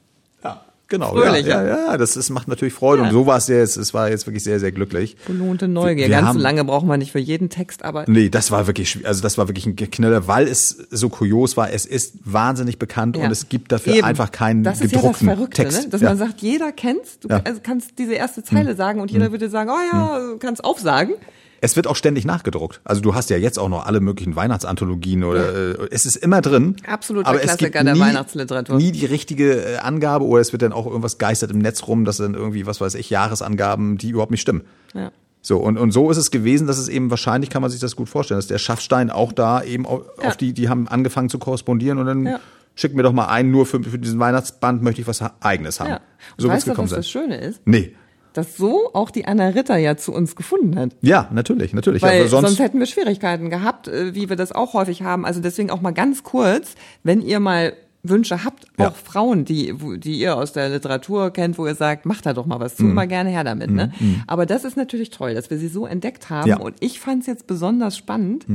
Genau. 0.90 1.12
Fröhlich, 1.12 1.46
ja, 1.46 1.64
ja. 1.64 1.78
ja, 1.92 1.98
das 1.98 2.16
ist, 2.18 2.30
macht 2.32 2.48
natürlich 2.48 2.74
Freude 2.74 3.04
Ja. 3.04 3.08
und 3.10 3.14
so 3.14 3.26
war 3.28 3.38
es 3.38 3.48
jetzt. 3.48 3.78
Es 3.78 3.94
war 3.94 4.10
jetzt 4.10 4.26
wirklich 4.26 4.44
sehr, 4.44 4.60
sehr 4.60 4.72
glücklich. 4.72 5.16
Belohnte 5.28 5.68
Neugier. 5.68 6.08
Wir 6.08 6.16
Ganz 6.16 6.28
haben- 6.30 6.40
lange 6.40 6.64
brauchen 6.66 6.90
wir 6.90 6.98
nicht 6.98 7.12
für 7.12 7.20
jeden 7.20 7.50
Text, 7.50 7.86
aber 7.86 8.06
Nee, 8.08 8.30
das 8.30 8.50
war 8.50 8.66
wirklich, 8.68 9.06
also 9.06 9.22
das 9.22 9.38
war 9.38 9.48
wirklich 9.48 9.66
ein 9.68 9.76
Knaller, 9.76 10.28
weil 10.28 10.48
es 10.48 10.88
so 10.90 11.10
kurios 11.10 11.58
war. 11.58 11.72
Es 11.72 11.86
ist 11.86 12.16
wahnsinnig 12.26 12.80
bekannt 12.80 13.18
Ja. 13.18 13.26
und 13.26 13.32
es 13.32 13.50
gibt 13.50 13.72
dafür 13.72 13.94
Eben. 13.96 14.04
einfach 14.06 14.32
keinen 14.32 14.64
das 14.64 14.82
ist 14.82 14.92
gedruckten 14.94 15.28
ja 15.28 15.34
das 15.34 15.38
Verrückte, 15.40 15.62
Text. 15.64 15.84
Ne? 15.84 15.90
dass 15.90 16.02
man 16.02 16.18
sagt, 16.18 16.42
jeder 16.42 16.72
kennt's. 16.72 17.20
Du. 17.20 17.30
Hm. 17.30 17.42
also 17.46 17.60
kannst 17.64 17.92
diese 18.00 18.14
erste 18.14 18.44
Zeile 18.44 18.76
sagen 18.76 19.00
und 19.00 19.12
jeder 19.12 19.32
würde 19.32 19.50
sagen, 19.50 19.70
oh 19.70 19.96
ja, 19.96 20.20
kannst 20.40 20.64
aufsagen. 20.64 21.14
Es 21.62 21.76
wird 21.76 21.88
auch 21.88 21.96
ständig 21.96 22.26
nachgedruckt. 22.26 22.82
Also 22.84 23.02
du 23.02 23.16
hast 23.16 23.30
ja 23.30 23.38
jetzt 23.38 23.60
auch 23.60 23.70
noch 23.70 23.86
alle 23.86 24.00
möglichen 24.00 24.36
Weihnachtsanthologien 24.36 25.24
oder 25.24 25.80
äh, 25.80 25.88
es 25.92 26.06
ist 26.06 26.16
immer 26.16 26.42
drin. 26.42 26.76
Absoluter 26.88 27.28
aber 27.28 27.38
es 27.40 27.44
Klassiker 27.44 27.70
gibt 27.72 27.86
der 27.86 27.94
nie, 27.94 28.00
Weihnachtsliteratur. 28.00 28.78
Nie 28.78 28.92
die 28.92 29.06
richtige 29.06 29.54
äh, 29.74 29.78
Angabe 29.78 30.26
oder 30.26 30.42
es 30.42 30.52
wird 30.52 30.62
dann 30.62 30.74
auch 30.74 30.86
irgendwas 30.86 31.18
geistert 31.18 31.52
im 31.52 31.60
Netz 31.60 31.88
rum, 31.88 32.06
dass 32.06 32.18
dann 32.18 32.34
irgendwie, 32.34 32.66
was 32.66 32.80
weiß 32.82 32.96
ich, 32.96 33.10
Jahresangaben, 33.10 33.98
die 33.98 34.10
überhaupt 34.10 34.32
nicht 34.32 34.42
stimmen. 34.42 34.64
Ja. 34.94 35.12
So, 35.42 35.58
und, 35.58 35.78
und 35.78 35.92
so 35.92 36.12
ist 36.12 36.18
es 36.18 36.32
gewesen, 36.32 36.68
dass 36.68 36.78
es 36.78 36.90
eben 36.90 37.10
wahrscheinlich, 37.10 37.50
kann 37.50 37.62
man 37.62 37.72
sich 37.72 37.80
das 37.80 37.96
gut 37.96 38.10
vorstellen, 38.10 38.38
dass 38.40 38.48
der 38.48 38.58
Schaffstein 38.58 39.10
auch 39.10 39.32
da 39.32 39.64
eben 39.64 39.86
auf, 39.86 40.02
Ja. 40.22 40.30
auf 40.30 40.38
die, 40.38 40.54
die 40.54 40.68
haben 40.70 40.88
angefangen 40.88 41.30
zu 41.30 41.40
korrespondieren 41.40 41.98
und 41.98 42.06
dann 42.08 42.26
Ja. 42.26 42.40
schick 42.76 42.94
mir 42.94 43.04
doch 43.04 43.14
mal 43.14 43.28
einen, 43.28 43.50
nur 43.52 43.66
für, 43.66 43.82
für 43.82 43.98
diesen 44.00 44.20
Weihnachtsband 44.20 44.82
möchte 44.84 45.02
ich 45.02 45.08
was 45.08 45.22
eigenes 45.42 45.80
haben. 45.80 45.90
ja. 45.92 45.96
Und 45.98 46.02
So 46.38 46.48
weißt 46.50 46.68
du, 46.68 46.78
was 46.78 46.90
sein. 46.90 47.00
das 47.00 47.10
Schöne 47.10 47.38
ist? 47.38 47.62
Nee. 47.66 47.96
Dass 48.34 48.58
so 48.58 48.92
auch 48.94 49.10
die 49.12 49.26
Anna 49.26 49.48
Ritter 49.50 49.78
ja 49.78 49.98
zu 49.98 50.14
uns 50.14 50.36
gefunden 50.36 50.78
hat. 50.78 50.92
Ja, 51.02 51.28
natürlich, 51.32 51.74
natürlich. 51.74 52.02
Weil 52.04 52.28
sonst, 52.28 52.48
sonst, 52.48 52.60
hätten 52.60 52.80
wir 52.80 52.86
Schwierigkeiten 52.86 53.50
gehabt, 53.50 53.88
äh, 53.88 54.14
wie 54.14 54.30
wir 54.30 54.36
das 54.36 54.52
auch 54.52 54.74
häufig 54.74 55.02
haben. 55.02 55.26
Also 55.26 55.42
deswegen 55.42 55.72
auch 55.72 55.82
mal 55.82 55.92
ganz 55.92 56.24
kurz, 56.24 56.76
wenn 57.04 57.22
ihr 57.22 57.40
mal 57.40 57.74
Wünsche 58.02 58.46
habt, 58.46 58.66
Ja. 58.78 58.90
auch 58.90 58.96
Frauen, 58.96 59.44
die, 59.44 59.74
die 59.98 60.20
ihr 60.20 60.38
aus 60.38 60.54
der 60.54 60.70
Literatur 60.70 61.32
kennt, 61.32 61.58
wo 61.58 61.68
ihr 61.68 61.76
sagt, 61.76 62.06
macht 62.06 62.26
da 62.26 62.34
doch 62.34 62.46
mal 62.46 62.60
was 62.62 62.78
zu, 62.78 62.84
Mhm. 62.86 62.92
immer 62.92 63.08
gerne 63.08 63.30
her 63.30 63.44
damit. 63.44 63.72
Ne? 63.72 63.92
Aber 64.26 64.46
das 64.46 64.64
ist 64.64 64.78
natürlich 64.78 65.10
toll, 65.10 65.34
dass 65.34 65.50
wir 65.50 65.58
sie 65.58 65.68
so 65.68 65.86
entdeckt 65.86 66.30
haben. 66.30 66.48
Ja. 66.48 66.56
Mhm. 66.60 66.62
Und 66.62 66.76
ich 66.80 67.00
fand 67.02 67.22
es 67.22 67.28
jetzt 67.28 67.46
besonders 67.48 67.98
spannend, 67.98 68.46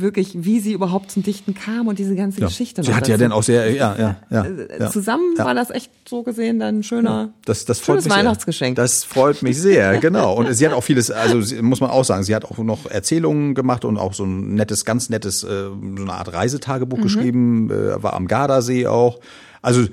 wirklich, 0.00 0.32
wie 0.44 0.60
sie 0.60 0.72
überhaupt 0.72 1.10
zum 1.10 1.22
Dichten 1.22 1.54
kam 1.54 1.88
und 1.88 1.98
diese 1.98 2.14
ganze 2.14 2.40
ja. 2.40 2.46
Geschichte. 2.46 2.82
Sie 2.82 2.94
hat 2.94 3.08
ja 3.08 3.16
dann 3.16 3.32
auch 3.32 3.42
sehr, 3.42 3.70
ja, 3.72 3.96
ja, 3.98 4.16
ja. 4.30 4.44
Äh, 4.44 4.80
ja. 4.80 4.90
Zusammen 4.90 5.34
Ja. 5.38 5.44
war 5.44 5.54
das 5.54 5.70
echt 5.70 5.90
so 6.08 6.22
gesehen 6.22 6.58
dann 6.60 6.78
ein 6.78 6.82
schöner, 6.82 7.30
Das, 7.44 7.64
das 7.64 7.78
freut 7.78 7.86
schönes 7.86 8.04
mich 8.04 8.12
sehr. 8.14 8.18
Weihnachtsgeschenk. 8.24 8.76
Das 8.76 9.04
freut 9.04 9.42
mich 9.42 9.58
sehr, 9.60 9.98
genau. 9.98 10.34
Und 10.34 10.52
sie 10.54 10.66
hat 10.66 10.72
auch 10.74 10.82
vieles, 10.84 11.10
also 11.10 11.40
sie, 11.40 11.60
muss 11.62 11.80
man 11.80 11.90
auch 11.90 12.04
sagen, 12.04 12.22
sie 12.24 12.34
hat 12.34 12.44
auch 12.44 12.58
noch 12.58 12.86
Erzählungen 12.90 13.54
gemacht 13.54 13.84
und 13.84 13.96
auch 13.98 14.14
so 14.14 14.24
ein 14.24 14.54
nettes, 14.54 14.84
ganz 14.84 15.10
nettes, 15.10 15.42
äh, 15.44 15.46
so 15.46 16.02
eine 16.02 16.12
Art 16.12 16.32
Reisetagebuch 16.32 16.98
Mhm. 16.98 17.02
geschrieben, 17.02 17.70
äh, 17.70 18.02
war 18.02 18.14
am 18.14 18.26
Gardasee 18.26 18.86
auch. 18.86 19.20
Also 19.62 19.86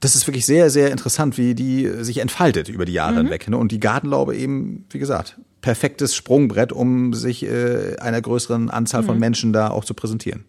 das 0.00 0.14
ist 0.16 0.26
wirklich 0.26 0.46
sehr, 0.46 0.70
sehr 0.70 0.90
interessant, 0.90 1.36
wie 1.36 1.54
die 1.54 1.86
sich 2.00 2.18
entfaltet 2.18 2.68
über 2.70 2.86
die 2.86 2.92
Jahre 2.94 3.12
Mhm. 3.14 3.18
hinweg. 3.26 3.48
Ne? 3.50 3.56
Und 3.58 3.70
die 3.70 3.80
Gartenlaube 3.80 4.34
eben, 4.34 4.86
wie 4.90 4.98
gesagt, 4.98 5.38
perfektes 5.60 6.14
Sprungbrett, 6.14 6.72
um 6.72 7.12
sich 7.14 7.42
äh, 7.44 7.96
einer 8.00 8.20
größeren 8.20 8.70
Anzahl 8.70 9.02
Mhm. 9.02 9.06
von 9.06 9.18
Menschen 9.18 9.52
da 9.52 9.70
auch 9.70 9.84
zu 9.84 9.94
präsentieren. 9.94 10.44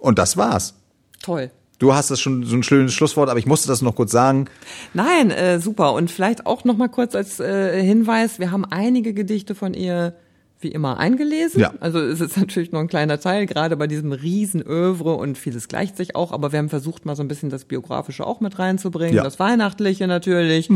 Und 0.00 0.18
das 0.18 0.36
war's. 0.36 0.74
toll. 1.22 1.50
Du 1.80 1.92
hast 1.92 2.08
das 2.10 2.20
schon 2.20 2.44
so 2.44 2.54
ein 2.54 2.62
schönes 2.62 2.94
Schlusswort, 2.94 3.28
aber 3.28 3.38
ich 3.38 3.46
musste 3.46 3.66
das 3.66 3.82
noch 3.82 3.96
kurz 3.96 4.12
sagen. 4.12 4.46
Nein, 4.94 5.30
äh, 5.32 5.58
super. 5.58 5.92
Und 5.94 6.08
vielleicht 6.08 6.46
auch 6.46 6.64
noch 6.64 6.76
mal 6.76 6.88
kurz 6.88 7.16
als 7.16 7.40
äh, 7.40 7.82
Hinweis, 7.82 8.38
wir 8.38 8.52
haben 8.52 8.64
einige 8.64 9.12
Gedichte 9.12 9.56
von 9.56 9.74
ihr 9.74 10.14
wie 10.60 10.68
immer 10.68 10.98
eingelesen. 10.98 11.60
Ja. 11.60 11.74
Also 11.80 11.98
es 11.98 12.20
ist 12.20 12.36
natürlich 12.38 12.70
nur 12.70 12.80
ein 12.80 12.86
kleiner 12.86 13.18
Teil, 13.18 13.46
gerade 13.46 13.76
bei 13.76 13.88
diesem 13.88 14.12
Riesenövre 14.12 15.14
und 15.14 15.36
vieles 15.36 15.66
gleicht 15.66 15.96
sich 15.96 16.14
auch, 16.14 16.30
aber 16.30 16.52
wir 16.52 16.60
haben 16.60 16.68
versucht, 16.70 17.04
mal 17.06 17.16
so 17.16 17.22
ein 17.24 17.28
bisschen 17.28 17.50
das 17.50 17.64
Biografische 17.64 18.24
auch 18.24 18.40
mit 18.40 18.58
reinzubringen, 18.58 19.16
Ja. 19.16 19.24
das 19.24 19.40
Weihnachtliche 19.40 20.06
natürlich. 20.06 20.70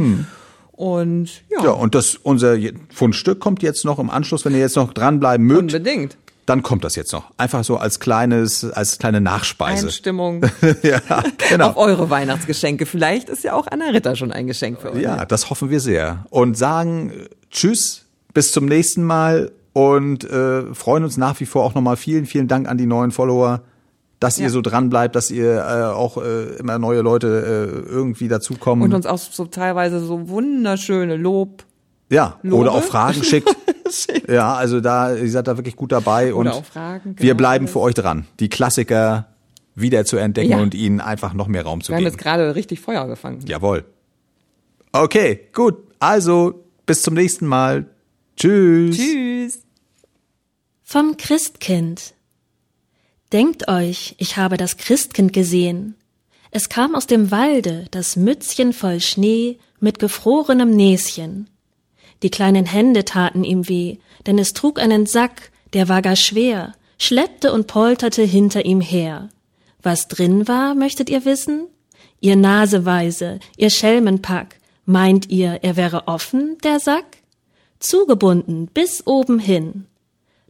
Und 0.79 1.43
ja, 1.51 1.65
Ja, 1.65 1.71
und 1.73 1.97
das, 1.97 2.15
unser 2.15 2.57
Fundstück 2.95 3.41
kommt 3.41 3.65
jetzt 3.65 3.85
noch 3.85 3.99
im 3.99 4.11
Anschluss, 4.11 4.45
wenn 4.45 4.53
ihr 4.53 4.61
jetzt 4.61 4.77
noch 4.77 4.93
dranbleiben 4.93 5.45
mögt, 5.45 5.75
unbedingt. 5.75 6.17
dann 6.47 6.63
kommt 6.63 6.85
das 6.85 6.95
jetzt 6.95 7.13
noch. 7.13 7.33
Einfach 7.37 7.65
so 7.65 7.79
als 7.79 7.99
kleines, 7.99 8.65
als 8.65 8.99
kleine 8.99 9.21
Nachspeise. 9.21 9.87
Einstimmung 9.87 10.43
ja, 10.85 11.01
genau. 11.51 11.71
auf 11.71 11.77
eure 11.79 12.11
Weihnachtsgeschenke. 12.11 12.87
Vielleicht 12.87 13.29
ist 13.29 13.43
ja 13.43 13.55
auch 13.55 13.67
Anna 13.67 13.87
Ritter 13.87 14.15
schon 14.15 14.31
ein 14.31 14.47
Geschenk 14.47 14.81
für 14.81 14.93
euch. 14.93 15.03
Ja, 15.03 15.25
das 15.25 15.51
hoffen 15.51 15.69
wir 15.69 15.81
sehr. 15.81 16.25
Und 16.31 16.57
sagen 16.57 17.11
äh, 17.11 17.29
Tschüss, 17.51 18.05
bis 18.33 18.53
zum 18.53 18.67
nächsten 18.67 19.03
Mal 19.03 19.51
und 19.73 20.31
äh, 20.31 20.73
freuen 20.75 21.03
uns 21.03 21.17
nach 21.17 21.41
wie 21.41 21.47
vor 21.47 21.65
auch 21.65 21.75
nochmal 21.75 21.97
vielen, 21.97 22.25
vielen 22.25 22.47
Dank 22.47 22.69
an 22.69 22.79
die 22.79 22.87
neuen 22.87 23.11
Follower, 23.11 23.63
dass 24.21 24.39
Ja. 24.39 24.45
ihr 24.45 24.51
so 24.51 24.61
dran 24.63 24.89
bleibt, 24.91 25.15
dass 25.17 25.31
ihr 25.31 25.57
äh, 25.59 25.85
auch 25.95 26.17
äh, 26.17 26.57
immer 26.59 26.79
neue 26.79 27.01
Leute 27.03 27.85
äh, 27.87 27.91
irgendwie 27.91 28.29
dazukommen. 28.29 28.85
Und 28.85 28.95
uns 28.95 29.07
auch 29.07 29.19
so 29.19 29.45
teilweise 29.47 30.01
so 30.01 30.29
wunderschöne 30.29 31.17
Lob 31.17 31.65
ja, 32.11 32.39
Lobe. 32.43 32.63
oder 32.63 32.73
auch 32.73 32.83
Fragen 32.83 33.23
schickt. 33.23 33.55
ja, 34.29 34.55
also 34.55 34.81
da, 34.81 35.15
ihr 35.15 35.31
seid 35.31 35.47
da 35.47 35.57
wirklich 35.57 35.77
gut 35.77 35.93
dabei 35.93 36.33
und 36.35 36.47
oder 36.49 36.57
auch 36.57 36.65
Fragen. 36.65 37.15
wir 37.19 37.27
genau. 37.27 37.37
bleiben 37.37 37.69
für 37.69 37.81
euch 37.81 37.95
dran, 37.95 38.27
die 38.41 38.49
Klassiker 38.49 39.27
wieder 39.75 40.05
zu 40.05 40.17
entdecken 40.17 40.51
Ja. 40.51 40.59
und 40.59 40.75
ihnen 40.75 41.01
einfach 41.01 41.35
noch 41.35 41.47
mehr 41.47 41.63
Raum 41.65 41.83
zu 41.83 41.91
Wir 41.91 41.97
haben 41.97 42.05
geben. 42.05 42.13
jetzt 42.15 42.21
gerade 42.23 42.55
richtig 42.55 42.81
Feuer 42.81 43.07
gefangen. 43.07 43.41
Jawohl. 43.47 43.85
Okay, 44.93 45.41
gut. 45.53 45.77
Also, 46.01 46.65
bis 46.87 47.03
zum 47.03 47.15
nächsten 47.15 47.47
Mal. 47.47 47.87
Tschüss. 48.37 48.97
Tschüss. 48.97 49.61
Vom 50.83 51.17
Christkind. 51.17 52.15
Denkt 53.33 53.69
euch, 53.69 54.15
ich 54.17 54.39
habe 54.39 54.57
das 54.57 54.79
Christkind 54.79 55.35
gesehen. 55.35 55.95
Es 56.51 56.71
kam 56.71 56.95
aus 56.95 57.07
dem 57.07 57.31
Walde, 57.31 57.85
das 57.91 58.17
Mützchen 58.17 58.73
voll 58.73 59.01
Schnee 59.01 59.59
mit 59.81 59.99
gefrorenem 59.99 60.71
Näschen. 60.71 61.51
Die 62.23 62.31
kleinen 62.31 62.65
Hände 62.65 63.05
taten 63.05 63.45
ihm 63.45 63.69
weh, 63.69 63.99
denn 64.27 64.39
es 64.39 64.55
trug 64.55 64.81
einen 64.81 65.05
Sack, 65.05 65.51
der 65.75 65.91
war 65.91 66.01
gar 66.01 66.17
schwer, 66.17 66.75
schleppte 66.99 67.53
und 67.53 67.67
polterte 67.67 68.23
hinter 68.23 68.65
ihm 68.65 68.81
her. 68.81 69.29
Was 69.83 70.09
drin 70.09 70.49
war, 70.49 70.75
möchtet 70.75 71.11
ihr 71.11 71.27
wissen? 71.27 71.67
Ihr 72.21 72.35
Naseweise, 72.35 73.41
ihr 73.59 73.69
Schelmenpack, 73.69 74.57
meint 74.87 75.29
ihr, 75.29 75.61
er 75.63 75.77
wäre 75.77 76.09
offen, 76.09 76.57
der 76.65 76.81
Sack? 76.81 77.19
Zugebunden 77.79 78.69
bis 78.69 79.07
oben 79.07 79.39
hin. 79.39 79.87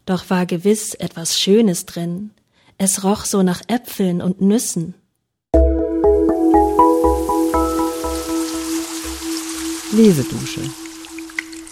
Doch 0.06 0.30
war 0.30 0.46
gewiss 0.46 0.94
etwas 0.94 1.38
Schönes 1.38 1.84
drin. 1.84 2.30
Es 2.80 3.02
roch 3.02 3.24
so 3.24 3.42
nach 3.42 3.60
Äpfeln 3.66 4.22
und 4.22 4.40
Nüssen. 4.40 4.94
Lesedusche. 9.90 10.60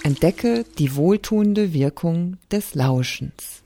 Entdecke 0.03 0.65
die 0.79 0.97
wohltuende 0.97 1.73
Wirkung 1.73 2.39
des 2.51 2.75
Lauschens. 2.75 3.63